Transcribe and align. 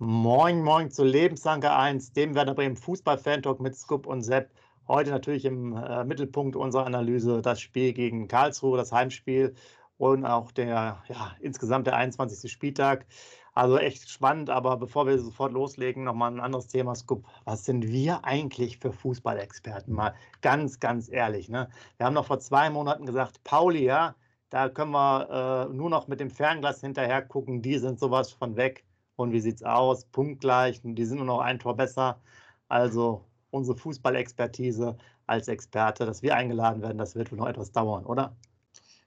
Moin, 0.00 0.62
moin 0.62 0.92
zu 0.92 1.02
Lebensanker 1.02 1.76
1, 1.76 2.12
dem 2.12 2.36
Werder 2.36 2.54
Bremen 2.54 2.76
Fußball-Fan-Talk 2.76 3.58
mit 3.58 3.74
Scoop 3.74 4.06
und 4.06 4.22
Sepp. 4.22 4.52
Heute 4.86 5.10
natürlich 5.10 5.44
im 5.44 5.74
äh, 5.76 6.04
Mittelpunkt 6.04 6.54
unserer 6.54 6.86
Analyse 6.86 7.42
das 7.42 7.60
Spiel 7.60 7.92
gegen 7.92 8.28
Karlsruhe, 8.28 8.76
das 8.76 8.92
Heimspiel 8.92 9.56
und 9.96 10.24
auch 10.24 10.52
der, 10.52 11.02
ja, 11.08 11.32
insgesamt 11.40 11.88
der 11.88 11.96
21. 11.96 12.48
Spieltag. 12.48 13.06
Also 13.54 13.76
echt 13.76 14.08
spannend, 14.08 14.50
aber 14.50 14.76
bevor 14.76 15.08
wir 15.08 15.18
sofort 15.18 15.52
loslegen, 15.52 16.04
nochmal 16.04 16.30
ein 16.30 16.38
anderes 16.38 16.68
Thema, 16.68 16.94
Scoop. 16.94 17.24
Was 17.44 17.64
sind 17.64 17.88
wir 17.88 18.24
eigentlich 18.24 18.78
für 18.78 18.92
Fußballexperten? 18.92 19.92
Mal 19.92 20.14
ganz, 20.42 20.78
ganz 20.78 21.08
ehrlich. 21.08 21.48
Ne? 21.48 21.68
Wir 21.96 22.06
haben 22.06 22.14
noch 22.14 22.26
vor 22.26 22.38
zwei 22.38 22.70
Monaten 22.70 23.04
gesagt, 23.04 23.42
Pauli, 23.42 23.82
ja, 23.82 24.14
da 24.50 24.68
können 24.68 24.92
wir 24.92 25.66
äh, 25.68 25.74
nur 25.74 25.90
noch 25.90 26.06
mit 26.06 26.20
dem 26.20 26.30
Fernglas 26.30 26.82
hinterher 26.82 27.20
gucken, 27.20 27.62
die 27.62 27.78
sind 27.78 27.98
sowas 27.98 28.30
von 28.30 28.54
weg 28.54 28.84
und 29.18 29.32
wie 29.32 29.40
sieht 29.40 29.56
es 29.56 29.62
aus? 29.64 30.04
Punktgleich, 30.04 30.80
die 30.82 31.04
sind 31.04 31.18
nur 31.18 31.26
noch 31.26 31.40
ein 31.40 31.58
Tor 31.58 31.76
besser. 31.76 32.20
Also 32.68 33.24
unsere 33.50 33.76
Fußballexpertise 33.76 34.96
als 35.26 35.48
Experte, 35.48 36.06
dass 36.06 36.22
wir 36.22 36.36
eingeladen 36.36 36.82
werden, 36.82 36.98
das 36.98 37.14
wird 37.14 37.32
wohl 37.32 37.38
noch 37.38 37.48
etwas 37.48 37.72
dauern, 37.72 38.06
oder? 38.06 38.36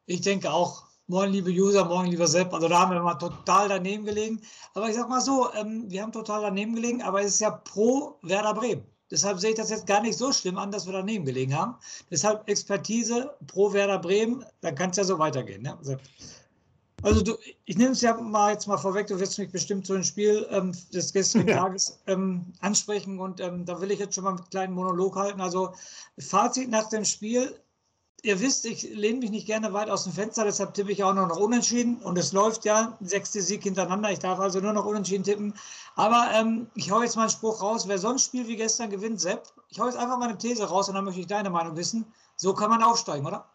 Ich 0.05 0.21
denke 0.21 0.51
auch. 0.51 0.83
Moin, 1.07 1.31
liebe 1.31 1.49
User, 1.49 1.83
moin, 1.85 2.09
lieber 2.09 2.27
Sepp. 2.27 2.53
Also 2.53 2.67
da 2.67 2.79
haben 2.81 2.91
wir 2.91 3.01
mal 3.01 3.15
total 3.15 3.67
daneben 3.67 4.05
gelegen. 4.05 4.41
Aber 4.73 4.87
ich 4.89 4.95
sag 4.95 5.09
mal 5.09 5.19
so, 5.19 5.51
ähm, 5.53 5.85
wir 5.89 6.01
haben 6.01 6.11
total 6.11 6.41
daneben 6.41 6.75
gelegen, 6.75 7.01
aber 7.01 7.21
es 7.21 7.33
ist 7.33 7.39
ja 7.41 7.51
pro 7.51 8.17
Werder 8.21 8.53
Bremen. 8.53 8.85
Deshalb 9.09 9.39
sehe 9.39 9.49
ich 9.49 9.57
das 9.57 9.69
jetzt 9.69 9.87
gar 9.87 10.01
nicht 10.01 10.17
so 10.17 10.31
schlimm 10.31 10.57
an, 10.57 10.71
dass 10.71 10.85
wir 10.85 10.93
daneben 10.93 11.25
gelegen 11.25 11.55
haben. 11.55 11.75
Deshalb 12.09 12.47
Expertise 12.49 13.29
pro 13.47 13.73
Werder 13.73 13.99
Bremen, 13.99 14.45
dann 14.61 14.75
kann 14.75 14.91
es 14.91 14.97
ja 14.97 15.03
so 15.03 15.19
weitergehen. 15.19 15.63
Ne? 15.63 15.77
Sepp. 15.81 16.01
Also 17.03 17.21
du, 17.21 17.37
ich 17.65 17.77
nehme 17.77 17.91
es 17.91 18.01
ja 18.01 18.13
mal 18.15 18.53
jetzt 18.53 18.67
mal 18.67 18.77
vorweg, 18.77 19.07
du 19.07 19.19
wirst 19.19 19.39
mich 19.39 19.51
bestimmt 19.51 19.85
zu 19.85 19.93
dem 19.93 20.03
Spiel 20.03 20.45
ähm, 20.51 20.71
des 20.93 21.13
gestrigen 21.13 21.47
ja. 21.47 21.57
Tages 21.57 21.99
ähm, 22.07 22.53
ansprechen 22.59 23.19
und 23.19 23.39
ähm, 23.39 23.65
da 23.65 23.81
will 23.81 23.91
ich 23.91 23.99
jetzt 23.99 24.15
schon 24.15 24.23
mal 24.23 24.31
einen 24.31 24.49
kleinen 24.49 24.73
Monolog 24.73 25.15
halten. 25.15 25.41
Also 25.41 25.73
Fazit 26.19 26.69
nach 26.69 26.89
dem 26.89 27.05
Spiel, 27.05 27.59
ihr 28.23 28.39
wisst, 28.39 28.65
ich 28.65 28.83
lehne 28.83 29.19
mich 29.19 29.31
nicht 29.31 29.47
gerne 29.47 29.73
weit 29.73 29.89
aus 29.89 30.03
dem 30.03 30.13
Fenster, 30.13 30.43
deshalb 30.43 30.75
tippe 30.75 30.91
ich 30.91 31.03
auch 31.03 31.13
noch 31.13 31.37
unentschieden 31.37 31.97
und 32.03 32.17
es 32.19 32.33
läuft 32.33 32.65
ja, 32.65 32.97
sechste 33.01 33.41
Sieg 33.41 33.63
hintereinander, 33.63 34.11
ich 34.11 34.19
darf 34.19 34.39
also 34.39 34.59
nur 34.59 34.73
noch 34.73 34.85
unentschieden 34.85 35.23
tippen. 35.23 35.55
Aber 35.95 36.29
ähm, 36.33 36.67
ich 36.75 36.91
hau 36.91 37.01
jetzt 37.01 37.15
mal 37.15 37.23
einen 37.23 37.31
Spruch 37.31 37.61
raus, 37.61 37.87
wer 37.87 37.97
so 37.97 38.09
ein 38.09 38.19
Spiel 38.19 38.47
wie 38.47 38.57
gestern 38.57 38.91
gewinnt, 38.91 39.19
Sepp, 39.19 39.51
ich 39.69 39.79
hau 39.79 39.85
jetzt 39.85 39.97
einfach 39.97 40.19
mal 40.19 40.29
eine 40.29 40.37
These 40.37 40.65
raus 40.65 40.87
und 40.87 40.95
dann 40.95 41.05
möchte 41.05 41.21
ich 41.21 41.27
deine 41.27 41.49
Meinung 41.49 41.75
wissen. 41.75 42.05
So 42.35 42.53
kann 42.53 42.69
man 42.69 42.83
aufsteigen, 42.83 43.25
oder? 43.25 43.50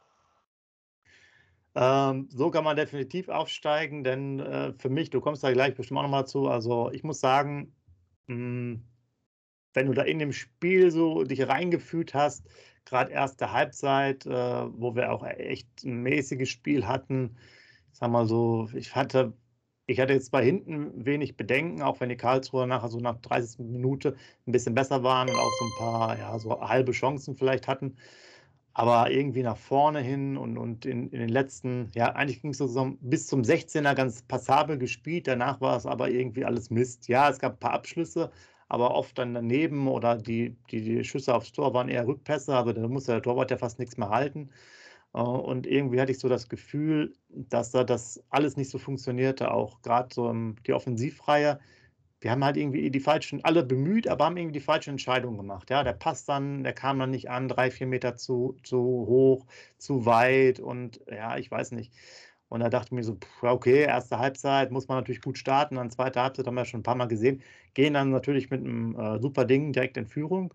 Ähm, 1.76 2.28
so 2.30 2.50
kann 2.50 2.64
man 2.64 2.76
definitiv 2.76 3.28
aufsteigen, 3.28 4.02
denn 4.02 4.40
äh, 4.40 4.72
für 4.78 4.88
mich, 4.88 5.10
du 5.10 5.20
kommst 5.20 5.44
da 5.44 5.52
gleich 5.52 5.74
bestimmt 5.74 5.98
auch 5.98 6.04
nochmal 6.04 6.26
zu, 6.26 6.48
also 6.48 6.90
ich 6.90 7.04
muss 7.04 7.20
sagen, 7.20 7.74
mh, 8.28 8.34
hm, 8.36 8.82
wenn 9.74 9.86
du 9.86 9.92
da 9.94 10.02
in 10.02 10.18
dem 10.18 10.32
Spiel 10.32 10.90
so 10.90 11.24
dich 11.24 11.46
reingefühlt 11.48 12.14
hast, 12.14 12.48
gerade 12.86 13.12
erste 13.12 13.52
Halbzeit, 13.52 14.26
äh, 14.26 14.30
wo 14.32 14.94
wir 14.96 15.12
auch 15.12 15.24
echt 15.26 15.68
ein 15.84 16.02
mäßiges 16.02 16.48
Spiel 16.48 16.86
hatten, 16.86 17.36
ich 17.92 17.98
sag 17.98 18.10
mal 18.10 18.26
so, 18.26 18.68
ich 18.74 18.94
hatte, 18.96 19.34
ich 19.86 20.00
hatte 20.00 20.14
jetzt 20.14 20.30
bei 20.32 20.44
hinten 20.44 21.04
wenig 21.04 21.36
Bedenken, 21.36 21.82
auch 21.82 22.00
wenn 22.00 22.08
die 22.08 22.16
Karlsruher 22.16 22.66
nachher 22.66 22.88
so 22.88 23.00
nach 23.00 23.18
30 23.20 23.58
Minuten 23.60 24.16
ein 24.46 24.52
bisschen 24.52 24.74
besser 24.74 25.02
waren 25.02 25.28
und 25.28 25.36
auch 25.36 25.52
so 25.52 25.64
ein 25.66 25.72
paar, 25.78 26.18
ja, 26.18 26.38
so 26.38 26.60
halbe 26.60 26.92
Chancen 26.92 27.36
vielleicht 27.36 27.68
hatten 27.68 27.96
aber 28.78 29.10
irgendwie 29.10 29.42
nach 29.42 29.56
vorne 29.56 30.00
hin 30.00 30.36
und, 30.36 30.58
und 30.58 30.84
in, 30.84 31.08
in 31.08 31.20
den 31.20 31.30
letzten, 31.30 31.90
ja, 31.94 32.12
eigentlich 32.14 32.42
ging 32.42 32.50
es 32.50 32.58
so 32.58 32.96
bis 33.00 33.26
zum 33.26 33.40
16er 33.40 33.94
ganz 33.94 34.20
passabel 34.20 34.76
gespielt. 34.76 35.26
Danach 35.28 35.62
war 35.62 35.78
es 35.78 35.86
aber 35.86 36.10
irgendwie 36.10 36.44
alles 36.44 36.68
Mist. 36.68 37.08
Ja, 37.08 37.30
es 37.30 37.38
gab 37.38 37.54
ein 37.54 37.58
paar 37.58 37.72
Abschlüsse, 37.72 38.30
aber 38.68 38.94
oft 38.94 39.16
dann 39.16 39.32
daneben 39.32 39.88
oder 39.88 40.18
die, 40.18 40.58
die, 40.70 40.82
die 40.82 41.04
Schüsse 41.04 41.34
aufs 41.34 41.52
Tor 41.52 41.72
waren 41.72 41.88
eher 41.88 42.06
Rückpässe, 42.06 42.54
aber 42.54 42.74
da 42.74 42.86
musste 42.86 43.12
der 43.12 43.22
Torwart 43.22 43.50
ja 43.50 43.56
fast 43.56 43.78
nichts 43.78 43.96
mehr 43.96 44.10
halten. 44.10 44.50
Äh, 45.14 45.20
und 45.20 45.66
irgendwie 45.66 45.98
hatte 45.98 46.12
ich 46.12 46.18
so 46.18 46.28
das 46.28 46.50
Gefühl, 46.50 47.14
dass 47.30 47.70
da 47.70 47.82
das 47.82 48.22
alles 48.28 48.58
nicht 48.58 48.70
so 48.70 48.76
funktionierte, 48.76 49.52
auch 49.52 49.80
gerade 49.80 50.10
so 50.14 50.30
die 50.66 50.74
Offensivreihe 50.74 51.60
wir 52.20 52.30
haben 52.30 52.44
halt 52.44 52.56
irgendwie 52.56 52.90
die 52.90 53.00
falschen, 53.00 53.44
alle 53.44 53.62
bemüht, 53.62 54.08
aber 54.08 54.24
haben 54.26 54.36
irgendwie 54.36 54.58
die 54.58 54.64
falsche 54.64 54.90
Entscheidung 54.90 55.36
gemacht. 55.36 55.70
Ja, 55.70 55.84
der 55.84 55.92
passt 55.92 56.28
dann, 56.28 56.64
der 56.64 56.72
kam 56.72 56.98
dann 56.98 57.10
nicht 57.10 57.30
an, 57.30 57.48
drei, 57.48 57.70
vier 57.70 57.86
Meter 57.86 58.16
zu, 58.16 58.56
zu 58.62 58.78
hoch, 58.78 59.46
zu 59.78 60.06
weit 60.06 60.60
und 60.60 61.00
ja, 61.10 61.36
ich 61.36 61.50
weiß 61.50 61.72
nicht. 61.72 61.92
Und 62.48 62.60
da 62.60 62.68
dachte 62.70 62.88
ich 62.88 62.92
mir 62.92 63.02
so, 63.04 63.18
okay, 63.42 63.82
erste 63.82 64.18
Halbzeit 64.18 64.70
muss 64.70 64.88
man 64.88 64.98
natürlich 64.98 65.20
gut 65.20 65.36
starten, 65.36 65.76
dann 65.76 65.90
zweite 65.90 66.22
Halbzeit 66.22 66.46
haben 66.46 66.54
wir 66.54 66.64
schon 66.64 66.80
ein 66.80 66.84
paar 66.84 66.94
Mal 66.94 67.06
gesehen, 67.06 67.42
gehen 67.74 67.94
dann 67.94 68.10
natürlich 68.10 68.50
mit 68.50 68.60
einem 68.60 68.96
äh, 68.98 69.18
super 69.20 69.44
Ding 69.44 69.72
direkt 69.72 69.96
in 69.96 70.06
Führung. 70.06 70.54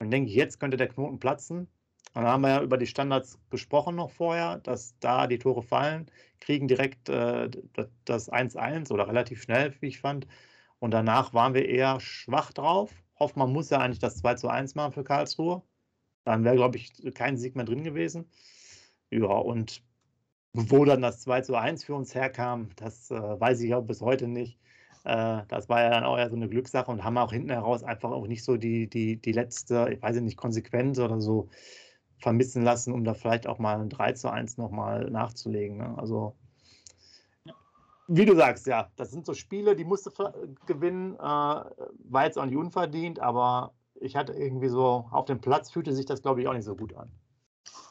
Und 0.00 0.10
denke 0.10 0.28
ich, 0.30 0.36
jetzt 0.36 0.60
könnte 0.60 0.76
der 0.76 0.88
Knoten 0.88 1.18
platzen. 1.20 1.68
Und 2.14 2.22
dann 2.22 2.26
haben 2.26 2.42
wir 2.42 2.50
ja 2.50 2.62
über 2.62 2.76
die 2.78 2.86
Standards 2.86 3.38
gesprochen 3.50 3.96
noch 3.96 4.10
vorher, 4.10 4.58
dass 4.58 4.98
da 5.00 5.26
die 5.26 5.38
Tore 5.38 5.62
fallen, 5.62 6.10
kriegen 6.40 6.68
direkt 6.68 7.08
äh, 7.08 7.48
das 8.04 8.30
1-1 8.30 8.92
oder 8.92 9.08
relativ 9.08 9.42
schnell, 9.42 9.74
wie 9.80 9.88
ich 9.88 10.00
fand. 10.00 10.26
Und 10.84 10.90
danach 10.90 11.32
waren 11.32 11.54
wir 11.54 11.66
eher 11.66 11.98
schwach 11.98 12.52
drauf. 12.52 12.92
Hoffmann 13.18 13.50
muss 13.54 13.70
ja 13.70 13.78
eigentlich 13.78 14.00
das 14.00 14.16
2 14.18 14.34
zu 14.34 14.48
1 14.48 14.74
machen 14.74 14.92
für 14.92 15.02
Karlsruhe. 15.02 15.62
Dann 16.24 16.44
wäre, 16.44 16.56
glaube 16.56 16.76
ich, 16.76 16.92
kein 17.14 17.38
Sieg 17.38 17.56
mehr 17.56 17.64
drin 17.64 17.84
gewesen. 17.84 18.28
Ja, 19.10 19.28
und 19.28 19.82
wo 20.52 20.84
dann 20.84 21.00
das 21.00 21.22
2 21.22 21.40
zu 21.40 21.56
1 21.56 21.84
für 21.84 21.94
uns 21.94 22.14
herkam, 22.14 22.68
das 22.76 23.10
äh, 23.10 23.14
weiß 23.14 23.62
ich 23.62 23.74
auch 23.74 23.80
bis 23.80 24.02
heute 24.02 24.28
nicht. 24.28 24.58
Äh, 25.04 25.44
das 25.48 25.70
war 25.70 25.80
ja 25.80 25.88
dann 25.88 26.04
auch 26.04 26.18
eher 26.18 26.28
so 26.28 26.36
eine 26.36 26.50
Glückssache 26.50 26.90
und 26.90 27.02
haben 27.02 27.16
auch 27.16 27.32
hinten 27.32 27.48
heraus 27.48 27.82
einfach 27.82 28.10
auch 28.10 28.26
nicht 28.26 28.44
so 28.44 28.58
die, 28.58 28.86
die, 28.86 29.16
die 29.16 29.32
letzte, 29.32 29.88
ich 29.90 30.02
weiß 30.02 30.20
nicht, 30.20 30.36
Konsequenz 30.36 30.98
oder 30.98 31.18
so 31.18 31.48
vermissen 32.18 32.62
lassen, 32.62 32.92
um 32.92 33.04
da 33.04 33.14
vielleicht 33.14 33.46
auch 33.46 33.58
mal 33.58 33.80
ein 33.80 33.88
3 33.88 34.12
zu 34.12 34.28
1 34.30 34.58
nochmal 34.58 35.10
nachzulegen. 35.10 35.78
Ne? 35.78 35.94
Also 35.96 36.36
wie 38.06 38.24
du 38.24 38.36
sagst, 38.36 38.66
ja, 38.66 38.90
das 38.96 39.10
sind 39.10 39.26
so 39.26 39.34
Spiele, 39.34 39.76
die 39.76 39.84
musste 39.84 40.10
gewinnen, 40.66 41.14
äh, 41.14 41.18
war 41.18 42.24
jetzt 42.24 42.38
auch 42.38 42.44
nicht 42.44 42.56
unverdient, 42.56 43.20
aber 43.20 43.72
ich 43.94 44.16
hatte 44.16 44.32
irgendwie 44.32 44.68
so, 44.68 45.06
auf 45.10 45.24
dem 45.24 45.40
Platz 45.40 45.70
fühlte 45.70 45.94
sich 45.94 46.06
das, 46.06 46.22
glaube 46.22 46.42
ich, 46.42 46.48
auch 46.48 46.52
nicht 46.52 46.64
so 46.64 46.76
gut 46.76 46.94
an. 46.96 47.10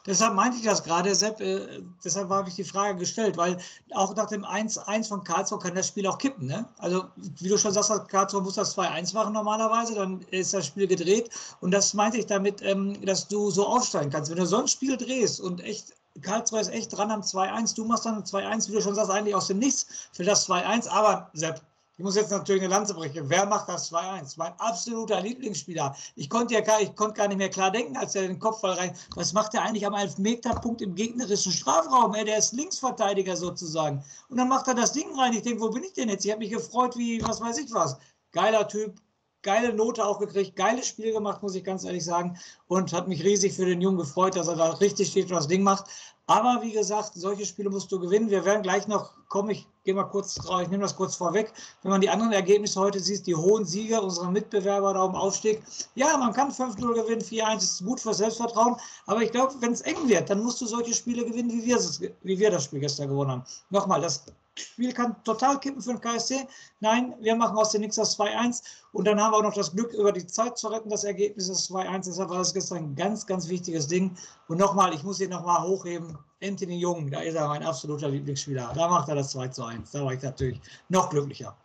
Deshalb 0.05 0.33
meinte 0.33 0.57
ich 0.57 0.63
das 0.63 0.83
gerade, 0.83 1.15
Sepp, 1.15 1.39
äh, 1.39 1.81
deshalb 2.03 2.29
habe 2.29 2.49
ich 2.49 2.55
die 2.55 2.65
Frage 2.65 2.99
gestellt, 2.99 3.37
weil 3.37 3.57
auch 3.93 4.13
nach 4.15 4.27
dem 4.27 4.43
1-1 4.43 5.07
von 5.07 5.23
Karlsruhe 5.23 5.59
kann 5.59 5.75
das 5.75 5.87
Spiel 5.87 6.05
auch 6.07 6.17
kippen. 6.17 6.47
Ne? 6.47 6.67
Also, 6.77 7.05
wie 7.15 7.47
du 7.47 7.57
schon 7.57 7.71
sagst, 7.71 8.09
Karlsruhe 8.09 8.41
muss 8.41 8.55
das 8.55 8.77
2-1 8.77 9.13
machen 9.13 9.33
normalerweise, 9.33 9.95
dann 9.95 10.21
ist 10.29 10.53
das 10.53 10.65
Spiel 10.65 10.87
gedreht. 10.87 11.29
Und 11.61 11.71
das 11.71 11.93
meinte 11.93 12.17
ich 12.17 12.25
damit, 12.25 12.61
ähm, 12.63 12.99
dass 13.05 13.29
du 13.29 13.49
so 13.49 13.65
aufsteigen 13.65 14.11
kannst. 14.11 14.29
Wenn 14.29 14.37
du 14.37 14.45
so 14.45 14.57
ein 14.57 14.67
Spiel 14.67 14.97
drehst 14.97 15.39
und 15.39 15.61
echt 15.61 15.93
Karlsruhe 16.21 16.59
ist 16.59 16.69
echt 16.69 16.95
dran 16.95 17.11
am 17.11 17.21
2-1. 17.21 17.75
Du 17.75 17.85
machst 17.85 18.05
dann 18.05 18.17
ein 18.17 18.23
2-1, 18.23 18.69
wie 18.69 18.73
du 18.73 18.81
schon 18.81 18.95
sagst, 18.95 19.11
eigentlich 19.11 19.35
aus 19.35 19.47
dem 19.47 19.59
Nichts 19.59 19.87
für 20.11 20.23
das 20.23 20.47
2-1. 20.47 20.87
Aber 20.87 21.29
Sepp, 21.33 21.61
ich 21.95 22.03
muss 22.03 22.15
jetzt 22.15 22.31
natürlich 22.31 22.63
eine 22.63 22.73
Lanze 22.73 22.95
brechen. 22.95 23.29
Wer 23.29 23.45
macht 23.45 23.69
das 23.69 23.91
2-1? 23.91 24.33
Mein 24.37 24.53
absoluter 24.59 25.21
Lieblingsspieler. 25.21 25.95
Ich 26.15 26.27
konnte 26.27 26.55
ja 26.55 26.61
gar, 26.61 26.81
ich 26.81 26.95
konnte 26.95 27.13
gar 27.13 27.27
nicht 27.27 27.37
mehr 27.37 27.49
klar 27.49 27.69
denken, 27.69 27.95
als 27.97 28.15
er 28.15 28.23
den 28.23 28.39
Kopfball 28.39 28.73
rein. 28.73 28.95
Was 29.15 29.33
macht 29.33 29.53
er 29.53 29.61
eigentlich 29.61 29.85
am 29.85 29.93
Elfmeterpunkt 29.93 30.81
im 30.81 30.95
gegnerischen 30.95 31.51
Strafraum? 31.51 32.15
Ey, 32.15 32.25
der 32.25 32.39
ist 32.39 32.53
Linksverteidiger 32.53 33.35
sozusagen. 33.35 34.03
Und 34.29 34.37
dann 34.37 34.49
macht 34.49 34.67
er 34.67 34.73
das 34.73 34.93
Ding 34.93 35.07
rein. 35.19 35.33
Ich 35.33 35.43
denke, 35.43 35.61
wo 35.61 35.69
bin 35.69 35.83
ich 35.83 35.93
denn 35.93 36.09
jetzt? 36.09 36.25
Ich 36.25 36.31
habe 36.31 36.39
mich 36.39 36.51
gefreut, 36.51 36.97
wie, 36.97 37.23
was 37.23 37.41
weiß 37.41 37.59
ich 37.59 37.71
was. 37.71 37.97
Geiler 38.31 38.67
Typ, 38.67 38.99
geile 39.43 39.73
Note 39.73 40.05
auch 40.05 40.19
gekriegt, 40.19 40.55
geiles 40.55 40.87
Spiel 40.87 41.13
gemacht, 41.13 41.43
muss 41.43 41.55
ich 41.55 41.63
ganz 41.63 41.83
ehrlich 41.83 42.03
sagen. 42.03 42.37
Und 42.67 42.91
hat 42.93 43.07
mich 43.07 43.23
riesig 43.23 43.53
für 43.53 43.65
den 43.65 43.81
Jungen 43.81 43.97
gefreut, 43.97 44.35
dass 44.35 44.47
er 44.47 44.55
da 44.55 44.71
richtig 44.71 45.09
steht 45.09 45.25
und 45.25 45.35
das 45.35 45.47
Ding 45.47 45.61
macht. 45.61 45.85
Aber 46.25 46.61
wie 46.61 46.71
gesagt, 46.71 47.11
solche 47.15 47.45
Spiele 47.45 47.69
musst 47.69 47.91
du 47.91 47.99
gewinnen. 47.99 48.29
Wir 48.29 48.45
werden 48.45 48.63
gleich 48.63 48.87
noch 48.87 49.11
kommen. 49.27 49.49
Ich 49.49 49.67
gehe 49.83 49.93
mal 49.93 50.05
kurz 50.05 50.35
drauf, 50.35 50.61
ich 50.61 50.69
nehme 50.69 50.83
das 50.83 50.95
kurz 50.95 51.15
vorweg. 51.15 51.51
Wenn 51.81 51.91
man 51.91 51.99
die 51.99 52.09
anderen 52.09 52.31
Ergebnisse 52.31 52.79
heute 52.79 53.01
sieht, 53.01 53.27
die 53.27 53.35
hohen 53.35 53.65
Siege 53.65 54.01
unserer 54.01 54.31
Mitbewerber 54.31 54.93
da 54.93 55.05
im 55.05 55.15
Aufstieg. 55.15 55.61
Ja, 55.95 56.15
man 56.17 56.31
kann 56.31 56.49
5-0 56.49 56.93
gewinnen, 56.93 57.21
4-1 57.21 57.57
ist 57.57 57.85
gut 57.85 57.99
für 57.99 58.13
Selbstvertrauen. 58.13 58.77
Aber 59.05 59.21
ich 59.21 59.31
glaube, 59.31 59.53
wenn 59.59 59.73
es 59.73 59.81
eng 59.81 60.07
wird, 60.07 60.29
dann 60.29 60.41
musst 60.41 60.61
du 60.61 60.65
solche 60.65 60.93
Spiele 60.93 61.25
gewinnen, 61.25 61.51
wie 61.51 61.65
wir, 61.65 61.77
wie 62.21 62.39
wir 62.39 62.51
das 62.51 62.63
Spiel 62.63 62.79
gestern 62.79 63.09
gewonnen 63.09 63.31
haben. 63.31 63.43
Nochmal, 63.69 63.99
das 63.99 64.23
Spiel 64.55 64.93
kann 64.93 65.15
total 65.23 65.59
kippen 65.59 65.81
für 65.81 65.93
den 65.93 66.01
KSC. 66.01 66.47
Nein, 66.79 67.15
wir 67.19 67.35
machen 67.35 67.57
aus 67.57 67.71
dem 67.71 67.81
Nix 67.81 67.95
das 67.95 68.17
2-1 68.17 68.63
und 68.91 69.07
dann 69.07 69.19
haben 69.19 69.31
wir 69.31 69.37
auch 69.37 69.43
noch 69.43 69.53
das 69.53 69.71
Glück, 69.71 69.93
über 69.93 70.11
die 70.11 70.25
Zeit 70.27 70.57
zu 70.57 70.67
retten. 70.67 70.89
Das 70.89 71.03
Ergebnis 71.03 71.49
ist 71.49 71.71
2-1. 71.71 72.05
Deshalb 72.05 72.29
war 72.29 72.37
das 72.37 72.53
gestern 72.53 72.77
ein 72.77 72.95
ganz, 72.95 73.25
ganz 73.25 73.49
wichtiges 73.49 73.87
Ding. 73.87 74.15
Und 74.47 74.59
nochmal, 74.59 74.93
ich 74.93 75.03
muss 75.03 75.19
ihn 75.19 75.31
nochmal 75.31 75.63
hochheben. 75.63 76.17
Anthony 76.43 76.77
Jung, 76.77 77.09
da 77.09 77.21
ist 77.21 77.35
er 77.35 77.47
mein 77.47 77.63
absoluter 77.63 78.09
Lieblingsspieler. 78.09 78.71
Da 78.75 78.87
macht 78.87 79.09
er 79.09 79.15
das 79.15 79.31
2 79.31 79.43
1. 79.43 79.91
Da 79.91 80.05
war 80.05 80.13
ich 80.13 80.21
natürlich 80.21 80.61
noch 80.89 81.09
glücklicher. 81.09 81.57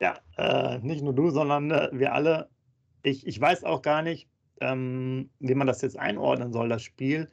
Ja, 0.00 0.18
äh, 0.36 0.78
nicht 0.78 1.02
nur 1.02 1.12
du, 1.12 1.30
sondern 1.30 1.70
äh, 1.70 1.88
wir 1.92 2.14
alle. 2.14 2.48
Ich, 3.02 3.26
ich 3.26 3.40
weiß 3.40 3.64
auch 3.64 3.82
gar 3.82 4.02
nicht, 4.02 4.28
ähm, 4.60 5.30
wie 5.38 5.54
man 5.54 5.66
das 5.66 5.82
jetzt 5.82 5.98
einordnen 5.98 6.52
soll, 6.52 6.68
das 6.68 6.82
Spiel 6.82 7.28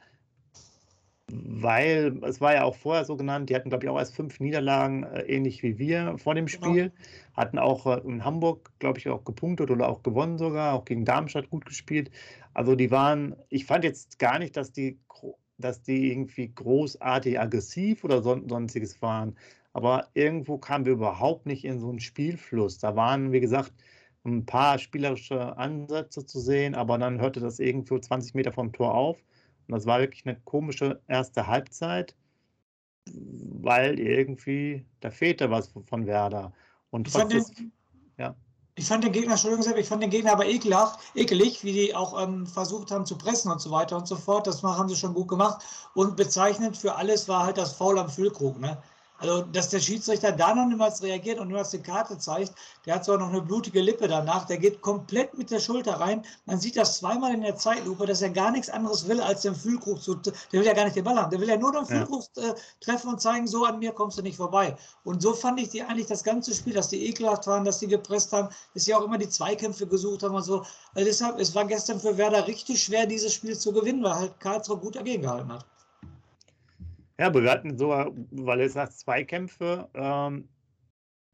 weil 1.32 2.20
es 2.22 2.40
war 2.40 2.54
ja 2.54 2.64
auch 2.64 2.76
vorher 2.76 3.04
so 3.04 3.16
genannt, 3.16 3.48
die 3.48 3.54
hatten, 3.54 3.70
glaube 3.70 3.84
ich, 3.84 3.90
auch 3.90 3.98
erst 3.98 4.14
fünf 4.14 4.40
Niederlagen, 4.40 5.04
äh, 5.04 5.22
ähnlich 5.22 5.62
wie 5.62 5.78
wir 5.78 6.18
vor 6.18 6.34
dem. 6.34 6.48
Spiel. 6.48 6.90
Genau. 6.90 6.94
Hatten 7.34 7.58
auch 7.58 7.86
äh, 7.86 8.00
in 8.06 8.24
Hamburg, 8.24 8.70
glaube 8.78 8.98
ich, 8.98 9.08
auch 9.08 9.24
gepunktet 9.24 9.70
oder 9.70 9.88
auch 9.88 10.02
gewonnen 10.02 10.38
sogar, 10.38 10.74
auch 10.74 10.84
gegen 10.84 11.04
Darmstadt 11.04 11.50
gut 11.50 11.64
gespielt. 11.64 12.10
Also 12.52 12.74
die 12.74 12.90
waren, 12.90 13.34
ich 13.48 13.64
fand 13.64 13.84
jetzt 13.84 14.18
gar 14.18 14.38
nicht, 14.38 14.56
dass 14.56 14.72
die, 14.72 14.98
dass 15.58 15.82
die 15.82 16.10
irgendwie 16.12 16.52
großartig 16.54 17.40
aggressiv 17.40 18.04
oder 18.04 18.22
son 18.22 18.48
sonstiges 18.48 19.00
waren. 19.00 19.36
Aber 19.72 20.08
irgendwo 20.14 20.58
kamen 20.58 20.84
wir 20.84 20.92
überhaupt 20.92 21.46
nicht 21.46 21.64
in 21.64 21.80
so 21.80 21.88
einen 21.88 22.00
Spielfluss. 22.00 22.78
Da 22.78 22.94
waren, 22.94 23.32
wie 23.32 23.40
gesagt, 23.40 23.72
ein 24.24 24.46
paar 24.46 24.78
spielerische 24.78 25.56
Ansätze 25.56 26.24
zu 26.26 26.38
sehen, 26.38 26.74
aber 26.74 26.98
dann 26.98 27.20
hörte 27.20 27.40
das 27.40 27.58
irgendwo 27.58 27.98
20 27.98 28.34
Meter 28.34 28.52
vom 28.52 28.72
Tor 28.72 28.94
auf. 28.94 29.18
Und 29.68 29.74
das 29.74 29.86
war 29.86 30.00
wirklich 30.00 30.26
eine 30.26 30.36
komische 30.44 31.00
erste 31.08 31.46
Halbzeit, 31.46 32.14
weil 33.06 33.98
irgendwie, 33.98 34.84
da 35.00 35.10
fehlte 35.10 35.50
was 35.50 35.72
von 35.86 36.06
Werder. 36.06 36.52
Und 36.90 37.12
trotz 37.12 37.28
des, 37.28 37.52
ja. 38.18 38.34
Ich 38.76 38.86
fand 38.86 39.04
den 39.04 39.12
Gegner, 39.12 39.32
Entschuldigung, 39.32 39.76
ich 39.76 39.86
fand 39.86 40.02
den 40.02 40.10
Gegner 40.10 40.32
aber 40.32 40.46
ekelhaft, 40.46 40.98
ekelig, 41.14 41.62
wie 41.62 41.72
die 41.72 41.94
auch 41.94 42.20
ähm, 42.20 42.46
versucht 42.46 42.90
haben 42.90 43.06
zu 43.06 43.16
pressen 43.16 43.50
und 43.52 43.60
so 43.60 43.70
weiter 43.70 43.96
und 43.96 44.08
so 44.08 44.16
fort. 44.16 44.46
Das 44.46 44.62
haben 44.62 44.88
sie 44.88 44.96
schon 44.96 45.14
gut 45.14 45.28
gemacht. 45.28 45.64
Und 45.94 46.16
bezeichnend 46.16 46.76
für 46.76 46.96
alles 46.96 47.28
war 47.28 47.44
halt 47.44 47.56
das 47.56 47.74
Foul 47.74 47.98
am 47.98 48.08
Füllkrug. 48.08 48.58
Ne? 48.58 48.82
Also, 49.18 49.42
dass 49.42 49.68
der 49.68 49.78
Schiedsrichter 49.78 50.32
da 50.32 50.54
noch 50.54 50.66
niemals 50.66 51.00
reagiert 51.00 51.38
und 51.38 51.46
niemals 51.46 51.70
die 51.70 51.78
Karte 51.78 52.18
zeigt, 52.18 52.52
der 52.84 52.96
hat 52.96 53.04
zwar 53.04 53.16
noch 53.16 53.28
eine 53.28 53.40
blutige 53.40 53.80
Lippe 53.80 54.08
danach, 54.08 54.44
der 54.44 54.58
geht 54.58 54.82
komplett 54.82 55.38
mit 55.38 55.52
der 55.52 55.60
Schulter 55.60 56.00
rein. 56.00 56.24
Man 56.46 56.58
sieht 56.58 56.76
das 56.76 56.98
zweimal 56.98 57.32
in 57.32 57.42
der 57.42 57.56
Zeitlupe, 57.56 58.06
dass 58.06 58.22
er 58.22 58.30
gar 58.30 58.50
nichts 58.50 58.68
anderes 58.68 59.06
will, 59.08 59.20
als 59.20 59.42
den 59.42 59.54
Fühlkrug 59.54 60.02
zu. 60.02 60.16
Der 60.16 60.32
will 60.50 60.66
ja 60.66 60.72
gar 60.72 60.84
nicht 60.84 60.96
den 60.96 61.04
Ball 61.04 61.16
haben, 61.16 61.30
der 61.30 61.40
will 61.40 61.48
ja 61.48 61.56
nur 61.56 61.70
den 61.72 61.86
Fühlkrug 61.86 62.24
ja. 62.36 62.50
äh, 62.50 62.54
treffen 62.80 63.08
und 63.08 63.20
zeigen, 63.20 63.46
so 63.46 63.64
an 63.64 63.78
mir 63.78 63.92
kommst 63.92 64.18
du 64.18 64.22
nicht 64.22 64.36
vorbei. 64.36 64.76
Und 65.04 65.22
so 65.22 65.32
fand 65.32 65.60
ich 65.60 65.68
die 65.68 65.82
eigentlich 65.82 66.08
das 66.08 66.24
ganze 66.24 66.52
Spiel, 66.52 66.74
dass 66.74 66.88
die 66.88 67.06
ekelhaft 67.06 67.46
waren, 67.46 67.64
dass 67.64 67.78
die 67.78 67.86
gepresst 67.86 68.32
haben, 68.32 68.48
dass 68.74 68.84
sie 68.84 68.94
auch 68.94 69.02
immer 69.02 69.18
die 69.18 69.28
Zweikämpfe 69.28 69.86
gesucht 69.86 70.24
haben 70.24 70.34
und 70.34 70.42
so. 70.42 70.64
Also 70.94 71.06
deshalb, 71.06 71.38
es 71.38 71.54
war 71.54 71.64
gestern 71.66 72.00
für 72.00 72.16
Werder 72.16 72.46
richtig 72.48 72.82
schwer, 72.82 73.06
dieses 73.06 73.32
Spiel 73.32 73.56
zu 73.56 73.72
gewinnen, 73.72 74.02
weil 74.02 74.14
halt 74.14 74.40
Karlsruhe 74.40 74.78
gut 74.78 74.96
dagegen 74.96 75.22
gehalten 75.22 75.52
hat. 75.52 75.64
Ja, 77.18 77.32
wir 77.32 77.50
hatten 77.50 77.78
sogar, 77.78 78.10
weil 78.30 78.58
du 78.58 78.68
sagst, 78.68 79.00
Zweikämpfe. 79.00 79.88
Ähm, 79.94 80.48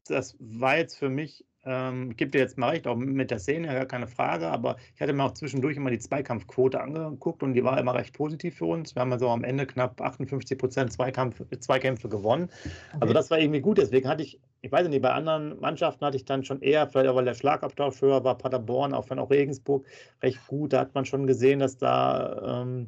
das 0.07 0.35
war 0.39 0.77
jetzt 0.77 0.95
für 0.97 1.09
mich, 1.09 1.45
ähm, 1.63 2.15
gebe 2.15 2.31
dir 2.31 2.39
jetzt 2.39 2.57
mal 2.57 2.69
recht, 2.69 2.87
auch 2.87 2.95
mit 2.95 3.31
der 3.31 3.39
Szene, 3.39 3.67
gar 3.67 3.85
keine 3.85 4.07
Frage, 4.07 4.47
aber 4.47 4.77
ich 4.95 5.01
hatte 5.01 5.13
mir 5.13 5.23
auch 5.23 5.33
zwischendurch 5.33 5.77
immer 5.77 5.91
die 5.91 5.99
Zweikampfquote 5.99 6.81
angeguckt 6.81 7.43
und 7.43 7.53
die 7.53 7.63
war 7.63 7.79
immer 7.79 7.93
recht 7.93 8.13
positiv 8.13 8.57
für 8.57 8.65
uns. 8.65 8.95
Wir 8.95 9.01
haben 9.01 9.13
also 9.13 9.29
am 9.29 9.43
Ende 9.43 9.65
knapp 9.65 10.01
58 10.01 10.57
Prozent 10.57 10.91
Zweikampf, 10.91 11.41
Zweikämpfe 11.59 12.09
gewonnen. 12.09 12.49
Also 12.51 12.67
okay. 12.67 12.97
Also 13.01 13.13
das 13.13 13.31
war 13.31 13.39
irgendwie 13.39 13.61
gut. 13.61 13.77
Deswegen 13.77 14.07
hatte 14.07 14.23
ich, 14.23 14.39
ich 14.61 14.71
weiß 14.71 14.87
nicht, 14.87 15.01
bei 15.01 15.11
anderen 15.11 15.59
Mannschaften 15.59 16.05
hatte 16.05 16.17
ich 16.17 16.25
dann 16.25 16.43
schon 16.43 16.61
eher, 16.61 16.87
vielleicht 16.87 17.09
auch 17.09 17.15
weil 17.15 17.25
der 17.25 17.35
Schlagabtausch 17.35 18.01
höher 18.01 18.23
war, 18.23 18.37
Paderborn, 18.37 18.93
auch 18.93 19.09
wenn 19.09 19.19
auch 19.19 19.29
Regensburg 19.29 19.85
recht 20.21 20.45
gut. 20.47 20.73
Da 20.73 20.79
hat 20.79 20.95
man 20.95 21.05
schon 21.05 21.27
gesehen, 21.27 21.59
dass 21.59 21.77
da, 21.77 22.63
ähm, 22.63 22.87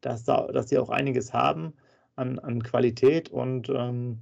dass 0.00 0.24
da, 0.24 0.46
dass 0.46 0.66
die 0.66 0.78
auch 0.78 0.90
einiges 0.90 1.32
haben 1.32 1.74
an, 2.18 2.38
an 2.38 2.62
Qualität 2.62 3.30
und 3.30 3.68
ähm, 3.68 4.18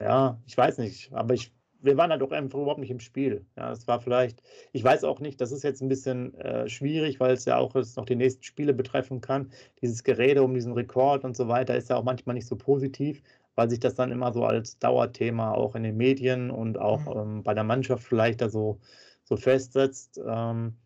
ja, 0.00 0.40
ich 0.46 0.56
weiß 0.56 0.78
nicht, 0.78 1.12
aber 1.12 1.34
ich, 1.34 1.52
wir 1.80 1.96
waren 1.96 2.10
halt 2.10 2.22
auch 2.22 2.32
einfach 2.32 2.58
überhaupt 2.58 2.80
nicht 2.80 2.90
im 2.90 3.00
Spiel. 3.00 3.46
Ja, 3.56 3.72
es 3.72 3.86
war 3.86 4.00
vielleicht, 4.00 4.42
ich 4.72 4.84
weiß 4.84 5.04
auch 5.04 5.20
nicht, 5.20 5.40
das 5.40 5.52
ist 5.52 5.62
jetzt 5.64 5.80
ein 5.80 5.88
bisschen 5.88 6.34
äh, 6.34 6.68
schwierig, 6.68 7.20
weil 7.20 7.34
es 7.34 7.44
ja 7.44 7.56
auch 7.58 7.74
jetzt 7.74 7.96
noch 7.96 8.04
die 8.04 8.16
nächsten 8.16 8.42
Spiele 8.42 8.74
betreffen 8.74 9.20
kann. 9.20 9.50
Dieses 9.82 10.04
Gerede 10.04 10.42
um 10.42 10.54
diesen 10.54 10.72
Rekord 10.72 11.24
und 11.24 11.36
so 11.36 11.48
weiter 11.48 11.76
ist 11.76 11.90
ja 11.90 11.96
auch 11.96 12.04
manchmal 12.04 12.34
nicht 12.34 12.46
so 12.46 12.56
positiv, 12.56 13.22
weil 13.54 13.70
sich 13.70 13.80
das 13.80 13.94
dann 13.94 14.12
immer 14.12 14.32
so 14.32 14.44
als 14.44 14.78
Dauerthema 14.78 15.52
auch 15.52 15.74
in 15.74 15.82
den 15.82 15.96
Medien 15.96 16.50
und 16.50 16.78
auch 16.78 17.06
mhm. 17.06 17.20
ähm, 17.20 17.42
bei 17.42 17.54
der 17.54 17.64
Mannschaft 17.64 18.04
vielleicht 18.04 18.40
da 18.42 18.48
so, 18.48 18.78
so 19.24 19.36
festsetzt. 19.36 20.20
Ähm, 20.26 20.76